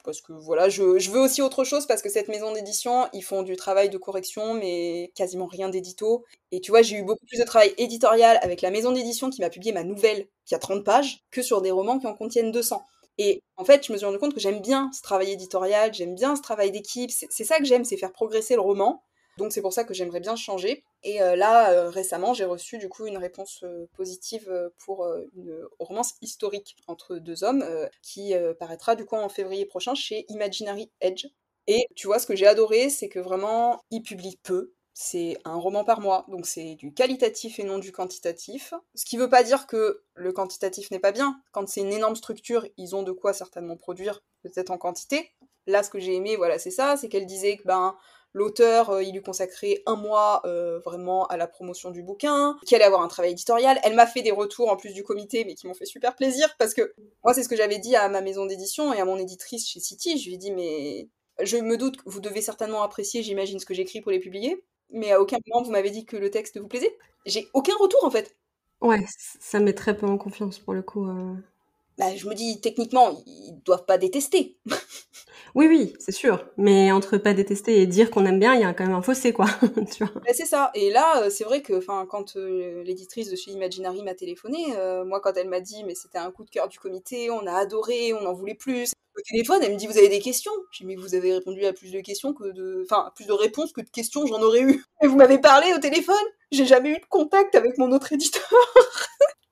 [0.04, 3.44] Parce que voilà, je, veux aussi autre chose parce que cette maison d'édition, ils font
[3.44, 6.24] du travail de correction, mais quasiment rien d'édito.
[6.52, 9.42] Et tu vois, j'ai eu beaucoup plus de travail éditorial avec la maison d'édition qui
[9.42, 12.52] m'a publié ma nouvelle, qui a 30 pages, que sur des romans qui en contiennent
[12.52, 12.82] 200.
[13.18, 16.16] Et en fait, je me suis rendu compte que j'aime bien ce travail éditorial, j'aime
[16.16, 19.04] bien ce travail d'équipe, c'est ça que j'aime, c'est faire progresser le roman.
[19.40, 20.84] Donc c'est pour ça que j'aimerais bien changer.
[21.04, 25.58] Et euh, là, euh, récemment, j'ai reçu du coup une réponse euh, positive pour une
[25.80, 27.66] romance historique entre deux hommes
[28.02, 31.26] qui paraîtra du coup en février prochain chez Imaginary Edge.
[31.68, 35.56] Et tu vois, ce que j'ai adoré, c'est que vraiment, ils publient peu c'est un
[35.56, 38.74] roman par mois, donc c'est du qualitatif et non du quantitatif.
[38.96, 41.42] Ce qui veut pas dire que le quantitatif n'est pas bien.
[41.54, 45.32] Quand c'est une énorme structure, ils ont de quoi certainement produire, peut-être en quantité.
[45.68, 47.96] Là, ce que j'ai aimé, voilà, c'est ça, c'est qu'elle disait que ben
[48.34, 52.76] l'auteur, euh, il lui consacrait un mois euh, vraiment à la promotion du bouquin, qu'il
[52.76, 53.80] allait avoir un travail éditorial.
[53.84, 56.56] Elle m'a fait des retours en plus du comité, mais qui m'ont fait super plaisir
[56.58, 59.18] parce que moi, c'est ce que j'avais dit à ma maison d'édition et à mon
[59.18, 60.18] éditrice chez City.
[60.18, 61.08] Je lui ai dit, mais
[61.42, 64.64] je me doute que vous devez certainement apprécier, j'imagine, ce que j'écris pour les publier
[64.92, 66.98] mais à aucun moment vous m'avez dit que le texte vous plaisait.
[67.26, 68.36] J'ai aucun retour en fait.
[68.82, 69.06] Ouais,
[69.40, 71.08] ça met très peu en confiance pour le coup.
[71.08, 71.36] Euh.
[72.00, 74.58] Bah, je me dis, techniquement, ils doivent pas détester.
[75.56, 76.46] oui, oui, c'est sûr.
[76.56, 79.02] Mais entre pas détester et dire qu'on aime bien, il y a quand même un
[79.02, 79.48] fossé, quoi.
[79.92, 80.72] tu vois bah, c'est ça.
[80.76, 81.74] Et là, euh, c'est vrai que
[82.06, 84.68] quand euh, l'éditrice de chez Imaginary m'a téléphoné,
[85.06, 87.54] moi, quand elle m'a dit, mais c'était un coup de cœur du comité, on a
[87.54, 90.52] adoré, on en voulait plus, au téléphone, elle me dit Vous avez des questions?
[90.72, 92.86] J'ai dit Mais vous avez répondu à plus de questions que de.
[92.86, 94.84] Enfin, plus de réponses que de questions, j'en aurais eu.
[95.04, 96.16] Et vous m'avez parlé au téléphone?
[96.52, 98.50] J'ai jamais eu de contact avec mon autre éditeur.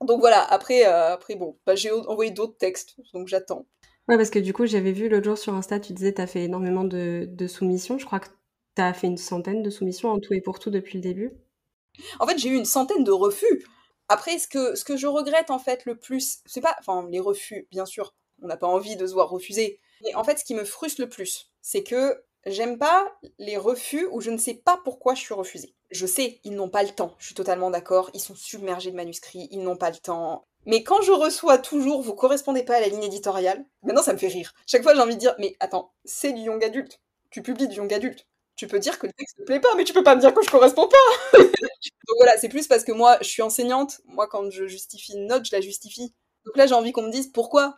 [0.02, 3.66] Donc voilà, après, euh, après bon, bah, j'ai envoyé d'autres textes, donc j'attends.
[4.08, 6.44] Ouais, parce que du coup, j'avais vu l'autre jour sur Insta, tu disais T'as fait
[6.44, 7.98] énormément de, de soumissions.
[7.98, 8.30] Je crois que
[8.76, 11.34] t'as fait une centaine de soumissions en tout et pour tout depuis le début.
[12.20, 13.66] En fait, j'ai eu une centaine de refus.
[14.08, 17.20] Après, ce que, ce que je regrette en fait le plus, c'est pas, enfin, les
[17.20, 19.80] refus, bien sûr, on n'a pas envie de se voir refuser.
[20.04, 24.08] Mais en fait, ce qui me frustre le plus, c'est que j'aime pas les refus
[24.12, 25.76] où je ne sais pas pourquoi je suis refusée.
[25.90, 28.96] Je sais, ils n'ont pas le temps, je suis totalement d'accord, ils sont submergés de
[28.96, 30.44] manuscrits, ils n'ont pas le temps.
[30.66, 34.18] Mais quand je reçois toujours, vous correspondez pas à la ligne éditoriale, maintenant ça me
[34.18, 34.54] fait rire.
[34.68, 37.00] Chaque fois j'ai envie de dire, mais attends, c'est du young adulte.
[37.32, 38.28] Tu publies du young adulte.
[38.58, 40.34] Tu peux dire que le texte ne plaît pas, mais tu peux pas me dire
[40.34, 40.98] que je corresponds pas.
[42.08, 44.02] Donc voilà, c'est plus parce que moi, je suis enseignante.
[44.06, 46.14] Moi, quand je justifie une note, je la justifie.
[46.46, 47.78] Donc là, j'ai envie qu'on me dise pourquoi?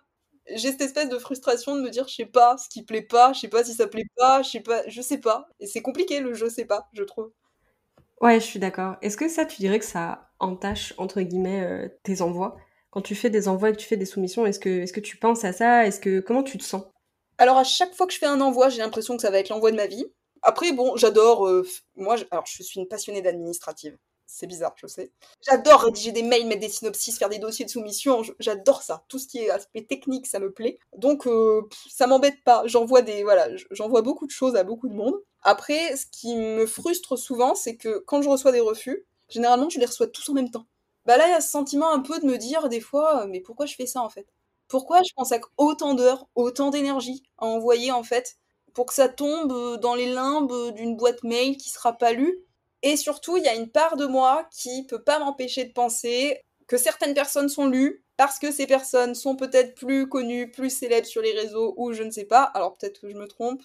[0.55, 3.33] J'ai cette espèce de frustration de me dire je sais pas ce qui plaît pas,
[3.33, 5.47] je sais pas si ça plaît pas, je sais pas, je sais pas.
[5.59, 7.31] Et c'est compliqué le je sais pas, je trouve.
[8.21, 8.95] Ouais, je suis d'accord.
[9.01, 12.57] Est-ce que ça, tu dirais que ça entache entre guillemets euh, tes envois?
[12.91, 15.45] Quand tu fais des envois et que tu fais des soumissions, est-ce que tu penses
[15.45, 15.85] à ça?
[15.85, 16.83] Est-ce que comment tu te sens?
[17.37, 19.49] Alors à chaque fois que je fais un envoi, j'ai l'impression que ça va être
[19.49, 20.05] l'envoi de ma vie.
[20.41, 21.47] Après, bon, j'adore.
[21.47, 21.65] Euh,
[21.95, 23.97] moi, alors je suis une passionnée d'administrative.
[24.25, 25.11] C'est bizarre, je sais.
[25.41, 28.21] J'adore rédiger des mails, mettre des synopsis, faire des dossiers de soumission.
[28.39, 29.03] J'adore ça.
[29.07, 30.77] Tout ce qui est aspect technique, ça me plaît.
[30.97, 32.63] Donc, euh, ça m'embête pas.
[32.65, 35.15] J'envoie des, voilà, j'envoie beaucoup de choses à beaucoup de monde.
[35.43, 39.79] Après, ce qui me frustre souvent, c'est que quand je reçois des refus, généralement, je
[39.79, 40.65] les reçois tous en même temps.
[41.05, 43.39] Bah là, il y a ce sentiment un peu de me dire des fois, mais
[43.41, 44.27] pourquoi je fais ça en fait?
[44.67, 48.35] Pourquoi je consacre autant d'heures, autant d'énergie à envoyer en fait
[48.73, 52.37] pour que ça tombe dans les limbes d'une boîte mail qui sera pas lue?
[52.83, 56.41] Et surtout, il y a une part de moi qui peut pas m'empêcher de penser
[56.67, 61.07] que certaines personnes sont lues parce que ces personnes sont peut-être plus connues, plus célèbres
[61.07, 62.43] sur les réseaux ou je ne sais pas.
[62.43, 63.61] Alors peut-être que je me trompe,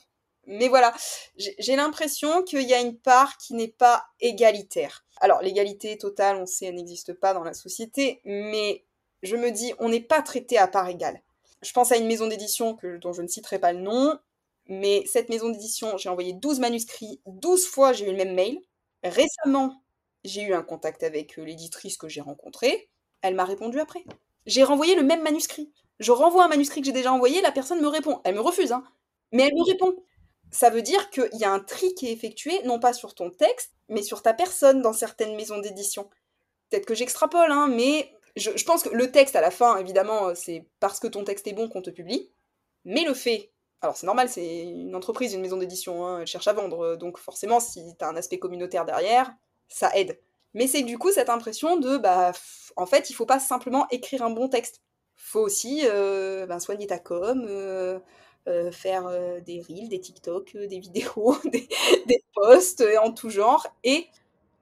[0.46, 0.94] mais voilà,
[1.36, 5.04] j'ai l'impression qu'il y a une part qui n'est pas égalitaire.
[5.20, 8.84] Alors, l'égalité totale, on sait, elle n'existe pas dans la société, mais
[9.22, 11.22] je me dis, on n'est pas traité à part égale.
[11.62, 14.18] Je pense à une maison d'édition dont je ne citerai pas le nom,
[14.66, 18.60] mais cette maison d'édition, j'ai envoyé 12 manuscrits, 12 fois j'ai eu le même mail.
[19.02, 19.82] Récemment,
[20.24, 22.88] j'ai eu un contact avec euh, l'éditrice que j'ai rencontrée.
[23.22, 24.04] Elle m'a répondu après.
[24.46, 25.70] J'ai renvoyé le même manuscrit.
[26.00, 28.20] Je renvoie un manuscrit que j'ai déjà envoyé, la personne me répond.
[28.24, 28.84] Elle me refuse, hein.
[29.32, 29.94] Mais elle me répond
[30.54, 33.28] ça veut dire qu'il y a un tri qui est effectué, non pas sur ton
[33.28, 36.08] texte, mais sur ta personne dans certaines maisons d'édition.
[36.70, 40.34] Peut-être que j'extrapole, hein, mais je, pense que le texte à la fin, évidemment, euh,
[40.36, 42.30] c'est parce que ton texte est bon qu'on te publie.
[42.84, 43.50] Mais le fait,
[43.80, 46.96] alors c'est normal, c'est une entreprise, une maison d'édition, hein, elle cherche à vendre, euh,
[46.96, 49.34] donc forcément, si t'as un aspect communautaire derrière,
[49.68, 50.20] ça aide.
[50.54, 52.30] Mais c'est du coup cette impression de, bah,
[52.76, 54.82] en fait, il faut pas simplement écrire un bon texte.
[55.16, 57.44] Faut aussi euh, ben, soigner ta com,
[58.72, 61.68] faire euh, des reels, des TikTok, euh, des vidéos, des,
[62.06, 63.66] des posts en tout genre.
[63.84, 64.06] Et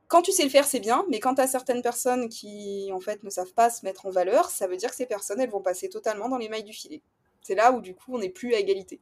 [0.09, 3.01] quand tu sais le faire, c'est bien, mais quand tu as certaines personnes qui, en
[3.01, 5.51] fait, ne savent pas se mettre en valeur, ça veut dire que ces personnes, elles
[5.51, 7.03] vont passer totalement dans les mailles du filet.
[7.41, 9.01] C'est là où, du coup, on n'est plus à égalité.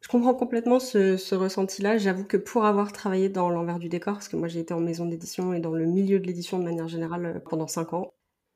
[0.00, 1.98] Je comprends complètement ce, ce ressenti-là.
[1.98, 4.80] J'avoue que pour avoir travaillé dans l'envers du décor, parce que moi j'ai été en
[4.80, 8.14] maison d'édition et dans le milieu de l'édition de manière générale pendant 5 ans,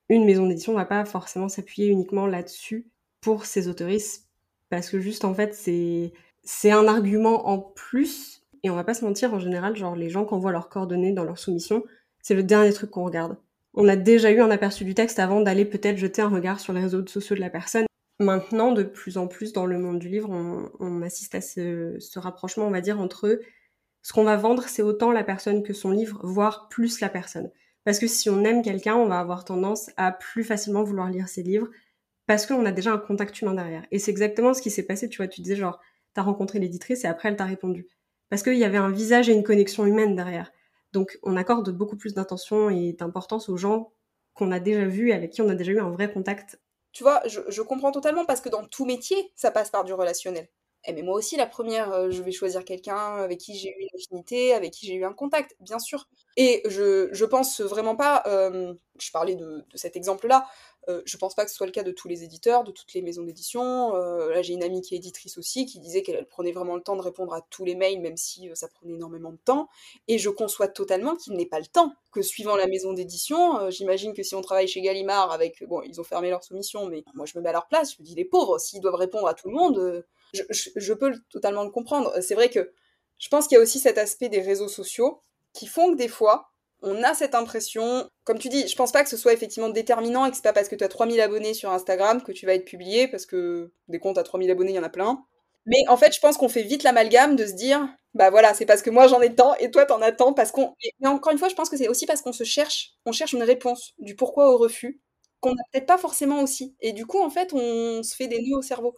[0.09, 2.87] une maison d'édition ne va pas forcément s'appuyer uniquement là-dessus
[3.21, 4.25] pour ses autoristes
[4.71, 6.13] parce que juste en fait c'est
[6.43, 8.43] c'est un argument en plus.
[8.63, 11.13] Et on va pas se mentir en général genre les gens qui envoient leurs coordonnées
[11.13, 11.85] dans leur soumission
[12.23, 13.37] c'est le dernier truc qu'on regarde.
[13.75, 16.73] On a déjà eu un aperçu du texte avant d'aller peut-être jeter un regard sur
[16.73, 17.85] les réseaux sociaux de la personne.
[18.21, 22.19] Maintenant de plus en plus dans le monde du livre on, assiste à ce, ce,
[22.19, 23.41] rapprochement on va dire entre
[24.03, 27.51] ce qu'on va vendre c'est autant la personne que son livre voire plus la personne.
[27.85, 31.29] Parce que si on aime quelqu'un on va avoir tendance à plus facilement vouloir lire
[31.29, 31.69] ses livres
[32.27, 33.85] parce qu'on a déjà un contact humain derrière.
[33.91, 35.81] Et c'est exactement ce qui s'est passé, tu vois, tu disais genre,
[36.15, 37.89] t'as rencontré l'éditrice et après elle t'a répondu.
[38.31, 40.53] Parce qu'il y avait un visage et une connexion humaine derrière.
[40.93, 43.93] Donc on accorde beaucoup plus d'intention et d'importance aux gens
[44.33, 46.61] qu'on a déjà vus, avec qui on a déjà eu un vrai contact.
[46.93, 50.49] Tu vois, je, comprends totalement parce que dans tout métier, ça passe par du relationnel.
[50.87, 53.81] Eh, mais moi aussi, la première, euh, je vais choisir quelqu'un avec qui j'ai eu
[53.81, 56.09] une affinité, avec qui j'ai eu un contact, bien sûr.
[56.37, 60.47] Et je, je pense vraiment pas, euh, je parlais de cet exemple-là,
[60.89, 62.93] euh, je pense pas que ce soit le cas de tous les éditeurs, de toutes
[62.95, 63.95] les maisons d'édition.
[63.97, 66.83] Euh, là, j'ai une amie qui est éditrice aussi, qui disait qu'elle prenait vraiment le
[66.83, 69.69] temps de répondre à tous les mails, même si euh, ça prenait énormément de temps.
[70.09, 71.93] Et je conçois totalement qu'il n'ait pas le temps.
[72.13, 76.01] Que suivant la maison d'édition, j'imagine que si on travaille chez Gallimard avec, bon, ils
[76.01, 78.15] ont fermé leur soumission, mais moi je me mets à leur place, je me dis
[78.15, 80.43] les pauvres, s'ils doivent répondre à tout le monde, je,
[80.77, 82.13] je peux totalement le comprendre.
[82.23, 82.73] C'est vrai que
[83.19, 85.23] je pense qu'il y a aussi cet aspect des réseaux sociaux
[85.53, 86.51] qui font que des fois,
[86.85, 90.27] on a cette impression, comme tu dis, je pense pas que ce soit effectivement déterminant
[90.27, 92.55] et que c'est pas parce que tu as 3000 abonnés sur Instagram que tu vas
[92.55, 95.25] être publié, parce que des comptes à 3000 abonnés, il y en a plein.
[95.67, 98.67] Mais en fait, je pense qu'on fait vite l'amalgame de se dire, bah voilà, c'est
[98.67, 100.75] parce que moi j'en ai tant et toi t'en as tant, parce qu'on.
[101.01, 103.33] Mais encore une fois, je pense que c'est aussi parce qu'on se cherche, on cherche
[103.33, 105.01] une réponse du pourquoi au refus,
[105.41, 106.77] qu'on n'a peut-être pas forcément aussi.
[106.81, 108.97] Et du coup, en fait, on se fait des nœuds au cerveau.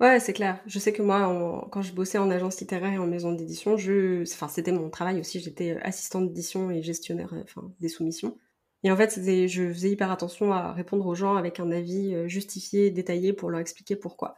[0.00, 0.60] Ouais, c'est clair.
[0.66, 4.22] Je sais que moi, quand je bossais en agence littéraire et en maison d'édition, je,
[4.22, 5.40] enfin, c'était mon travail aussi.
[5.40, 8.38] J'étais euh, assistante d'édition et gestionnaire, euh, des soumissions.
[8.84, 12.28] Et en fait, je faisais hyper attention à répondre aux gens avec un avis euh,
[12.28, 14.36] justifié, détaillé pour leur expliquer pourquoi.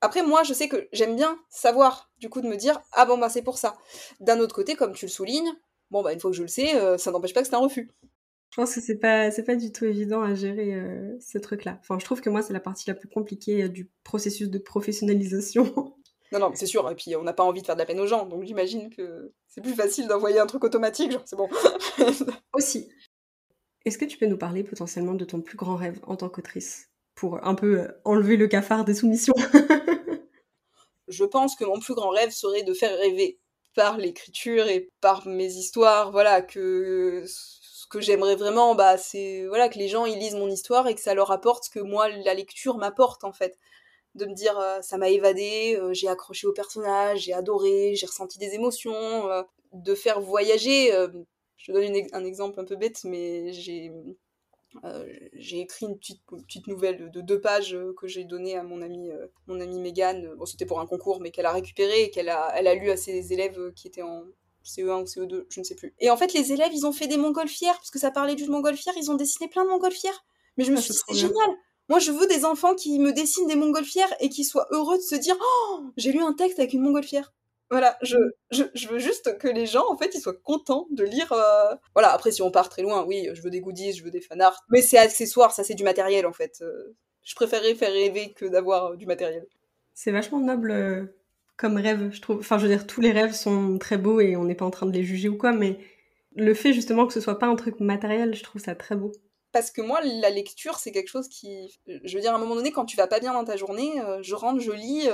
[0.00, 3.18] Après, moi, je sais que j'aime bien savoir, du coup, de me dire, ah bon,
[3.18, 3.76] bah, c'est pour ça.
[4.20, 5.52] D'un autre côté, comme tu le soulignes,
[5.90, 7.90] bon, bah, une fois que je le sais, ça n'empêche pas que c'est un refus.
[8.52, 11.78] Je pense que c'est pas c'est pas du tout évident à gérer euh, ce truc-là.
[11.80, 14.58] Enfin, je trouve que moi c'est la partie la plus compliquée euh, du processus de
[14.58, 15.94] professionnalisation.
[16.32, 16.90] Non, non, c'est sûr.
[16.90, 18.88] Et puis on n'a pas envie de faire de la peine aux gens, donc j'imagine
[18.88, 21.12] que c'est plus facile d'envoyer un truc automatique.
[21.12, 21.46] Genre, c'est bon.
[22.54, 22.88] Aussi.
[23.84, 26.88] Est-ce que tu peux nous parler potentiellement de ton plus grand rêve en tant qu'autrice
[27.14, 29.34] pour un peu euh, enlever le cafard des soumissions?
[31.08, 33.38] Je pense que mon plus grand rêve serait de faire rêver
[33.74, 36.12] par l'écriture et par mes histoires.
[36.12, 37.26] Voilà que
[37.92, 41.00] que j'aimerais vraiment, bah, c'est voilà que les gens ils lisent mon histoire et que
[41.00, 43.58] ça leur apporte ce que moi la lecture m'apporte en fait.
[44.14, 48.06] De me dire euh, ça m'a évadé, euh, j'ai accroché au personnage, j'ai adoré, j'ai
[48.06, 49.42] ressenti des émotions, euh,
[49.74, 50.90] de faire voyager.
[51.56, 53.92] je donne un exemple un peu bête, mais j'ai
[55.34, 59.10] j'ai écrit une petite, petite nouvelle de deux pages que j'ai donnée à mon amie,
[59.46, 60.34] mon amie Mégane.
[60.36, 62.90] Bon, c'était pour un concours, mais qu'elle a récupéré et qu'elle a, elle a lu
[62.90, 64.24] à ses élèves qui étaient en
[64.64, 65.94] CE1 ou CE2, je ne sais plus.
[65.98, 68.50] Et en fait, les élèves, ils ont fait des montgolfières, parce que ça parlait d'une
[68.50, 70.24] montgolfière, ils ont dessiné plein de montgolfières.
[70.56, 71.50] Mais je me ah, suis dit, c'est génial
[71.88, 75.02] Moi, je veux des enfants qui me dessinent des montgolfières et qui soient heureux de
[75.02, 77.32] se dire, oh, j'ai lu un texte avec une montgolfière.
[77.70, 78.18] Voilà, je,
[78.50, 81.32] je, je, veux juste que les gens, en fait, ils soient contents de lire.
[81.32, 84.10] Euh, voilà, après, si on part très loin, oui, je veux des goodies, je veux
[84.10, 84.62] des fanarts.
[84.68, 86.58] Mais c'est accessoire, ça, c'est du matériel, en fait.
[86.60, 89.46] Euh, je préférerais faire rêver que d'avoir euh, du matériel.
[89.94, 91.14] C'est vachement noble
[91.62, 92.40] comme rêve, je trouve.
[92.40, 94.70] Enfin, je veux dire, tous les rêves sont très beaux et on n'est pas en
[94.70, 95.78] train de les juger ou quoi, mais
[96.36, 99.12] le fait justement que ce soit pas un truc matériel, je trouve ça très beau.
[99.52, 101.78] Parce que moi, la lecture, c'est quelque chose qui.
[101.86, 104.00] Je veux dire, à un moment donné, quand tu vas pas bien dans ta journée,
[104.22, 105.08] je rentre, je lis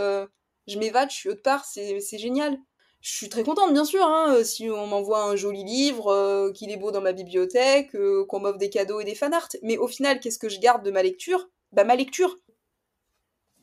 [0.69, 2.59] je m'évade, je suis autre part, c'est génial.
[3.01, 6.51] Je suis très contente, bien sûr, hein, euh, si on m'envoie un joli livre, euh,
[6.51, 9.49] qu'il est beau dans ma bibliothèque, euh, qu'on m'offre des cadeaux et des fanarts.
[9.63, 11.49] Mais au final, qu'est-ce que je garde de ma lecture?
[11.71, 12.37] Bah, ma lecture.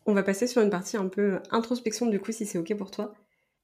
[0.06, 2.92] On va passer sur une partie un peu introspection, du coup, si c'est OK pour
[2.92, 3.14] toi.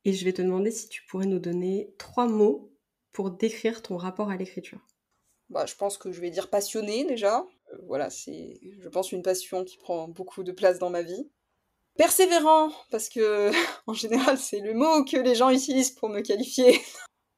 [0.05, 2.73] Et je vais te demander si tu pourrais nous donner trois mots
[3.11, 4.79] pour décrire ton rapport à l'écriture.
[5.49, 7.45] Bah, je pense que je vais dire passionné déjà.
[7.87, 11.29] voilà, c'est, je pense, une passion qui prend beaucoup de place dans ma vie.
[11.97, 13.51] Persévérant, parce que
[13.85, 16.79] en général c'est le mot que les gens utilisent pour me qualifier.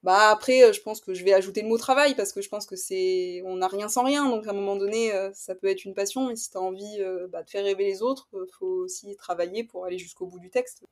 [0.04, 2.50] Bah après, euh, je pense que je vais ajouter le mot travail parce que je
[2.50, 5.56] pense que c'est, on n'a rien sans rien, donc à un moment donné, euh, ça
[5.56, 8.28] peut être une passion, mais si t'as envie euh, bah, de faire rêver les autres,
[8.60, 10.84] faut aussi travailler pour aller jusqu'au bout du texte.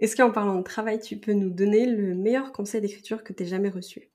[0.00, 3.46] Est-ce qu'en parlant de travail, tu peux nous donner le meilleur conseil d'écriture que t'aies
[3.46, 4.10] jamais reçu?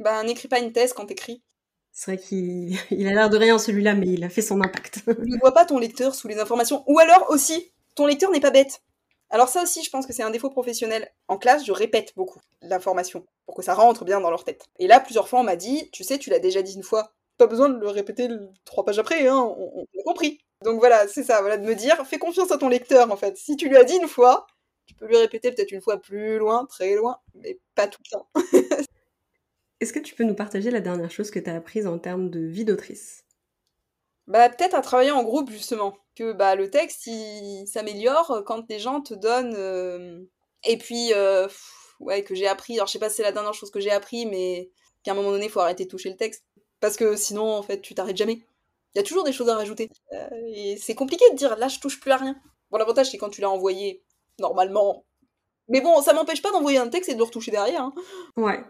[0.00, 1.42] Bah n'écris pas une thèse quand t'écris.
[1.92, 2.76] C'est vrai qu'il
[3.06, 5.06] a l'air de rien celui-là, mais il a fait son impact.
[5.06, 6.82] ne vois pas ton lecteur sous les informations.
[6.88, 8.82] Ou alors aussi, ton lecteur n'est pas bête.
[9.30, 11.10] Alors ça aussi, je pense que c'est un défaut professionnel.
[11.28, 14.66] En classe, je répète beaucoup l'information pour que ça rentre bien dans leur tête.
[14.78, 17.12] Et là, plusieurs fois, on m'a dit, tu sais, tu l'as déjà dit une fois.
[17.36, 18.28] Pas besoin de le répéter
[18.64, 20.40] trois pages après, hein, on, a compris.
[20.64, 23.36] Donc voilà, c'est ça, voilà, de me dire, fais confiance à ton lecteur, en fait.
[23.36, 24.46] Si tu lui as dit une fois,
[24.86, 28.10] tu peux lui répéter peut-être une fois plus loin, très loin, mais pas tout le
[28.10, 28.28] temps.
[29.80, 32.30] Est-ce que tu peux nous partager la dernière chose que tu as apprise en termes
[32.30, 33.24] de vie d'autrice?
[34.28, 35.96] Bah, peut-être à travailler en groupe, justement.
[36.14, 39.54] Que bah, le texte, il s'améliore quand les gens te donnent.
[39.56, 40.22] Euh,
[40.64, 41.48] et puis, euh,
[41.98, 42.74] ouais, que j'ai appris.
[42.74, 44.70] Alors, je sais pas si c'est la dernière chose que j'ai appris, mais
[45.02, 46.44] qu'à un moment donné, il faut arrêter de toucher le texte.
[46.80, 48.42] Parce que sinon, en fait, tu t'arrêtes jamais.
[48.94, 49.90] Il y a toujours des choses à rajouter.
[50.12, 52.36] Euh, et c'est compliqué de dire là, je touche plus à rien.
[52.70, 54.02] Bon, l'avantage, c'est quand tu l'as envoyé,
[54.38, 55.06] normalement.
[55.68, 57.82] Mais bon, ça m'empêche pas d'envoyer un texte et de le retoucher derrière.
[57.82, 57.94] Hein.
[58.36, 58.60] Ouais.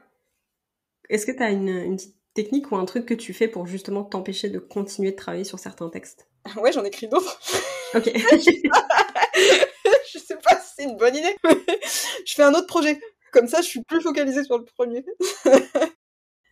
[1.09, 3.67] Est-ce que tu as une, une petite technique ou un truc que tu fais pour
[3.67, 7.41] justement t'empêcher de continuer de travailler sur certains textes Ouais, j'en écris d'autres.
[7.95, 8.05] Ok.
[8.15, 11.35] je sais pas si c'est une bonne idée.
[12.27, 13.01] je fais un autre projet.
[13.33, 15.07] Comme ça, je suis plus focalisée sur le premier.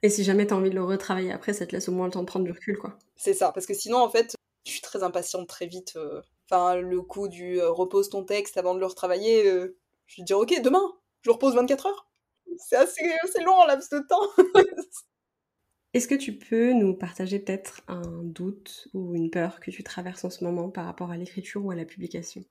[0.03, 2.13] Et si jamais t'as envie de le retravailler après, ça te laisse au moins le
[2.13, 2.97] temps de prendre du recul, quoi.
[3.17, 4.35] C'est ça, parce que sinon, en fait,
[4.65, 5.93] je suis très impatiente très vite.
[5.97, 6.23] Euh.
[6.51, 9.77] Enfin, le coup du euh, repose ton texte avant de le retravailler, euh,
[10.07, 12.09] je vais dire, ok, demain, je repose 24 heures.
[12.57, 14.27] C'est assez, assez long en laps de temps.
[15.97, 20.27] Est-ce que tu peux nous partager peut-être un doute ou une peur que tu traverses
[20.27, 22.45] en ce moment par rapport à l'écriture ou à la publication?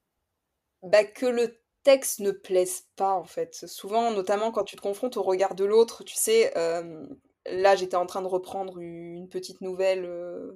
[0.81, 3.53] Bah, Que le texte ne plaise pas en fait.
[3.67, 7.05] Souvent, notamment quand tu te confrontes au regard de l'autre, tu sais, euh,
[7.45, 10.51] là j'étais en train de reprendre une petite nouvelle euh,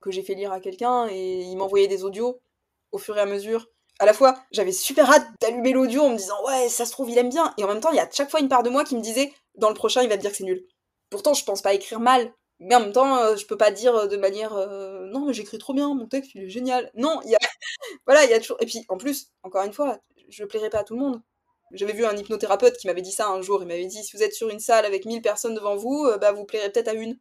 [0.00, 2.40] que j'ai fait lire à quelqu'un et il m'envoyait des audios
[2.90, 3.68] au fur et à mesure.
[4.00, 7.08] À la fois, j'avais super hâte d'allumer l'audio en me disant ouais, ça se trouve,
[7.08, 7.54] il aime bien.
[7.56, 9.00] Et en même temps, il y a chaque fois une part de moi qui me
[9.00, 10.66] disait dans le prochain, il va te dire que c'est nul.
[11.12, 13.94] Pourtant, je pense pas écrire mal, mais en même temps, euh, je peux pas dire
[13.94, 16.90] euh, de manière euh, non, mais j'écris trop bien, mon texte il est génial.
[16.94, 17.38] Non, il y a
[18.06, 19.98] voilà, il y a toujours et puis en plus, encore une fois,
[20.30, 21.20] je plairai pas à tout le monde.
[21.72, 24.22] J'avais vu un hypnothérapeute qui m'avait dit ça un jour, il m'avait dit si vous
[24.22, 27.18] êtes sur une salle avec 1000 personnes devant vous, bah vous plairez peut-être à une.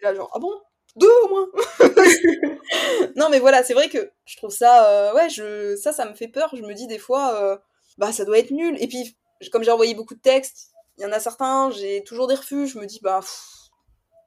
[0.00, 0.52] Et là genre ah bon?
[0.96, 1.48] Deux au moins.
[3.16, 6.28] non mais voilà, c'est vrai que je trouve ça ouais, je ça ça me fait
[6.28, 7.60] peur, je me dis des fois
[7.98, 9.16] bah ça doit être nul et puis
[9.50, 12.66] comme j'ai envoyé beaucoup de textes, il y en a certains, j'ai toujours des refus,
[12.66, 13.20] je me dis, bah,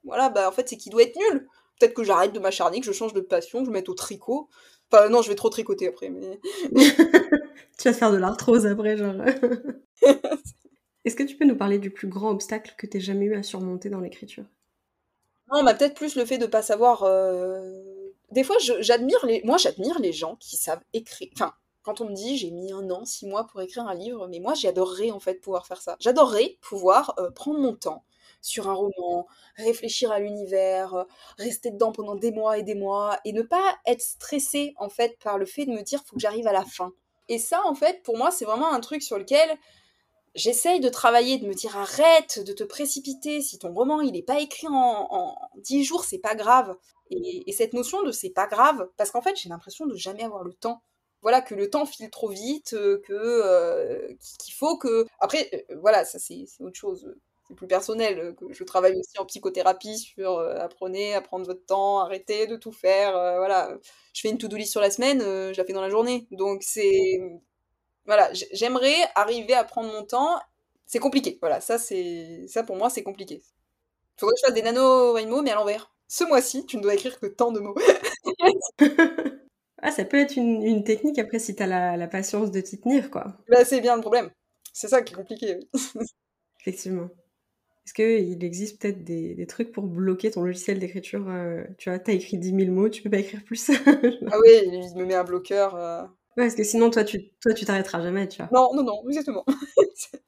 [0.04, 1.48] voilà, bah, en fait, c'est qu'il doit être nul.
[1.78, 4.48] Peut-être que j'arrête de m'acharner, que je change de passion, que je mette au tricot.
[4.92, 6.40] Enfin, non, je vais trop tricoter après, mais.
[7.78, 9.14] tu vas faire de l'arthrose après, genre.
[11.04, 13.42] Est-ce que tu peux nous parler du plus grand obstacle que t'aies jamais eu à
[13.42, 14.44] surmonter dans l'écriture?
[15.52, 17.02] Non, bah, peut-être plus le fait de pas savoir.
[17.04, 17.80] Euh,
[18.30, 19.42] des fois, j'admire les.
[19.44, 21.30] Moi, j'admire les gens qui savent écrire.
[21.34, 21.54] Enfin,
[21.90, 24.38] quand on me dit j'ai mis un an, six mois pour écrire un livre, mais
[24.38, 25.96] moi j'adorerais en fait pouvoir faire ça.
[25.98, 28.04] J'adorerais pouvoir euh, prendre mon temps
[28.42, 29.26] sur un roman,
[29.56, 31.04] réfléchir à l'univers, euh,
[31.36, 35.18] rester dedans pendant des mois et des mois, et ne pas être stressée en fait
[35.18, 36.92] par le fait de me dire faut que j'arrive à la fin.
[37.28, 39.58] Et ça en fait pour moi c'est vraiment un truc sur lequel
[40.36, 44.22] j'essaye de travailler, de me dire arrête de te précipiter, si ton roman il n'est
[44.22, 46.76] pas écrit en, dix jours, c'est pas grave.
[47.10, 50.44] Et, cette notion de c'est pas grave, parce qu'en fait j'ai l'impression de jamais avoir
[50.44, 50.82] le temps.
[51.22, 54.08] Voilà, que le temps file trop vite, euh, que euh,
[54.38, 55.06] qu'il faut que...
[55.18, 57.14] Après, euh, voilà, ça c'est autre chose,
[57.46, 62.00] c'est plus personnel, que je travaille aussi en psychothérapie sur apprenez à prendre votre temps,
[62.00, 63.76] arrêtez de tout faire, voilà.
[64.14, 66.26] Je fais une to-do list sur la semaine, je la fais dans la journée.
[66.30, 67.20] Donc c'est
[68.06, 70.38] voilà, j'aimerais arriver à prendre mon temps.
[70.86, 71.38] C'est compliqué.
[71.40, 73.42] Voilà, ça, c'est ça pour moi, c'est compliqué.
[74.18, 75.92] Faudrait que je fasse des nano mais à l'envers.
[76.08, 77.76] Ce mois-ci, tu ne dois écrire que tant de mots.
[79.82, 83.10] ah, ça peut être une, technique après si tu as la, patience de t'y tenir,
[83.10, 83.38] quoi.
[83.48, 84.30] Bah, c'est bien le problème.
[84.72, 85.58] C'est ça qui est compliqué.
[86.60, 87.08] Effectivement.
[87.86, 92.12] Est-ce qu'il existe peut-être des, trucs pour bloquer ton logiciel d'écriture euh, Tu vois, t'as
[92.12, 93.70] écrit 10 000 mots, tu peux pas écrire plus.
[93.86, 95.74] ah oui, il me met un bloqueur.
[95.74, 96.02] Euh,
[96.36, 98.48] Ouais, parce que sinon, toi, tu toi, tu t'arrêteras jamais, tu vois.
[98.52, 99.44] Non, non, non, exactement.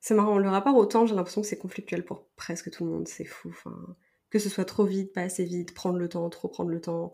[0.00, 2.90] c'est marrant, le rapport au temps, j'ai l'impression que c'est conflictuel pour presque tout le
[2.90, 3.48] monde, c'est fou.
[3.50, 3.74] Enfin,
[4.30, 7.10] que ce soit trop vite, pas assez vite, prendre le temps, trop prendre le temps.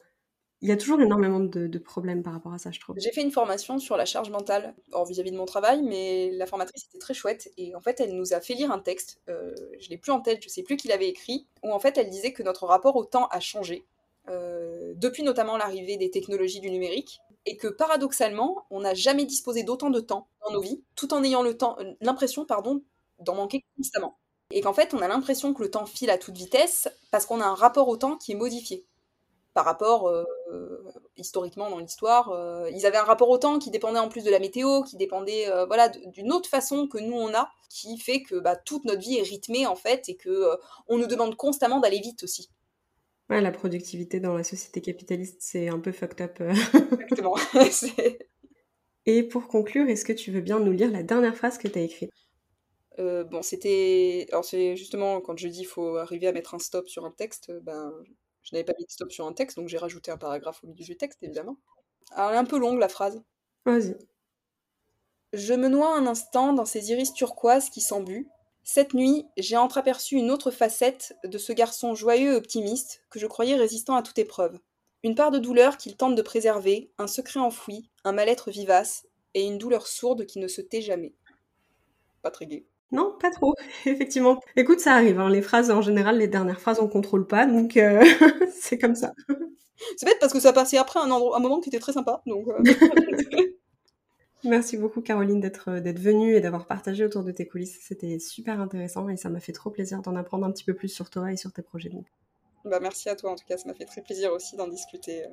[0.60, 2.96] Il y a toujours énormément de, problèmes par rapport à ça, je trouve.
[2.98, 4.74] J'ai fait une formation sur la charge mentale
[5.08, 8.34] vis-à-vis de mon travail, mais la formatrice était très chouette et en fait elle nous
[8.34, 10.88] a fait lire un texte, euh, je l'ai plus en tête, je sais plus qui
[10.88, 13.86] l'avait écrit, où en fait elle disait que notre rapport au temps a changé,
[14.28, 19.62] euh, depuis notamment l'arrivée des technologies du numérique, et que paradoxalement, on n'a jamais disposé
[19.62, 22.82] d'autant de temps dans nos vies, tout en ayant euh, l'impression, pardon,
[23.20, 24.18] d'en manquer constamment.
[24.50, 27.40] Et qu'en fait, on a l'impression que le temps file à toute vitesse parce qu'on
[27.40, 28.84] a un rapport au temps qui est modifié
[29.58, 30.24] par rapport euh,
[31.16, 32.30] historiquement dans l'histoire.
[32.30, 34.96] Euh, ils avaient un rapport au temps qui dépendait en plus de la météo, qui
[34.96, 39.00] dépendait voilà d'une autre façon que nous on a, qui fait que bah, toute notre
[39.00, 40.46] vie est rythmée en fait et que
[40.86, 42.50] on nous demande constamment d'aller vite aussi.
[43.28, 46.38] Ouais, la productivité dans la société capitaliste, c'est un peu fucked up.
[46.40, 46.54] Euh.
[46.92, 47.34] Exactement.
[49.06, 51.80] Et pour conclure, est-ce que tu veux bien nous lire la dernière phrase que tu
[51.80, 52.12] as écrite?
[53.00, 54.28] Euh, Bon, c'était.
[54.30, 57.10] Alors, c'est justement quand je dis qu'il faut arriver à mettre un stop sur un
[57.10, 57.92] texte, ben,
[58.48, 60.66] je n'avais pas mis de stop sur un texte, donc j'ai rajouté un paragraphe au
[60.66, 61.56] milieu du texte, évidemment.
[62.12, 63.20] Alors, elle est un peu longue, la phrase.
[63.66, 63.96] Vas-y.
[65.32, 68.28] Je me noie un instant dans ces iris turquoises qui s'embuent,
[68.70, 73.26] cette nuit, j'ai entreaperçu une autre facette de ce garçon joyeux et optimiste que je
[73.26, 74.60] croyais résistant à toute épreuve.
[75.02, 79.46] Une part de douleur qu'il tente de préserver, un secret enfoui, un mal-être vivace, et
[79.46, 81.14] une douleur sourde qui ne se tait jamais.
[82.20, 82.66] Pas très gai.
[82.90, 83.54] Non, pas trop,
[83.86, 84.40] effectivement.
[84.56, 85.28] Écoute, ça arrive, hein.
[85.28, 88.02] les phrases, en général, les dernières phrases, on contrôle pas, donc euh,
[88.52, 89.12] c'est comme ça.
[89.96, 92.48] C'est bête parce que ça passait après un, un moment qui était très sympa, donc...
[92.48, 92.62] Euh.
[94.44, 97.80] Merci beaucoup Caroline d'être euh, d'être venue et d'avoir partagé autour de tes coulisses.
[97.82, 100.88] C'était super intéressant et ça m'a fait trop plaisir d'en apprendre un petit peu plus
[100.88, 101.90] sur toi et sur tes projets.
[102.64, 105.24] Bah merci à toi en tout cas, ça m'a fait très plaisir aussi d'en discuter.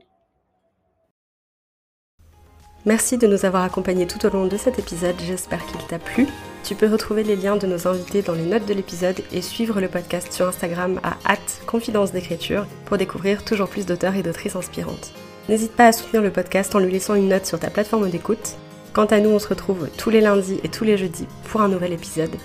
[2.86, 6.28] Merci de nous avoir accompagnés tout au long de cet épisode, j'espère qu'il t'a plu.
[6.64, 9.82] Tu peux retrouver les liens de nos invités dans les notes de l'épisode et suivre
[9.82, 15.14] le podcast sur Instagram à confidence d'écriture pour découvrir toujours plus d'auteurs et d'autrices inspirantes.
[15.50, 18.56] N'hésite pas à soutenir le podcast en lui laissant une note sur ta plateforme d'écoute
[18.94, 21.68] Quant à nous, on se retrouve tous les lundis et tous les jeudis pour un
[21.68, 22.36] nouvel épisode.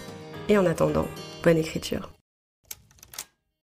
[0.48, 1.06] Et en attendant,
[1.44, 2.10] bonne écriture.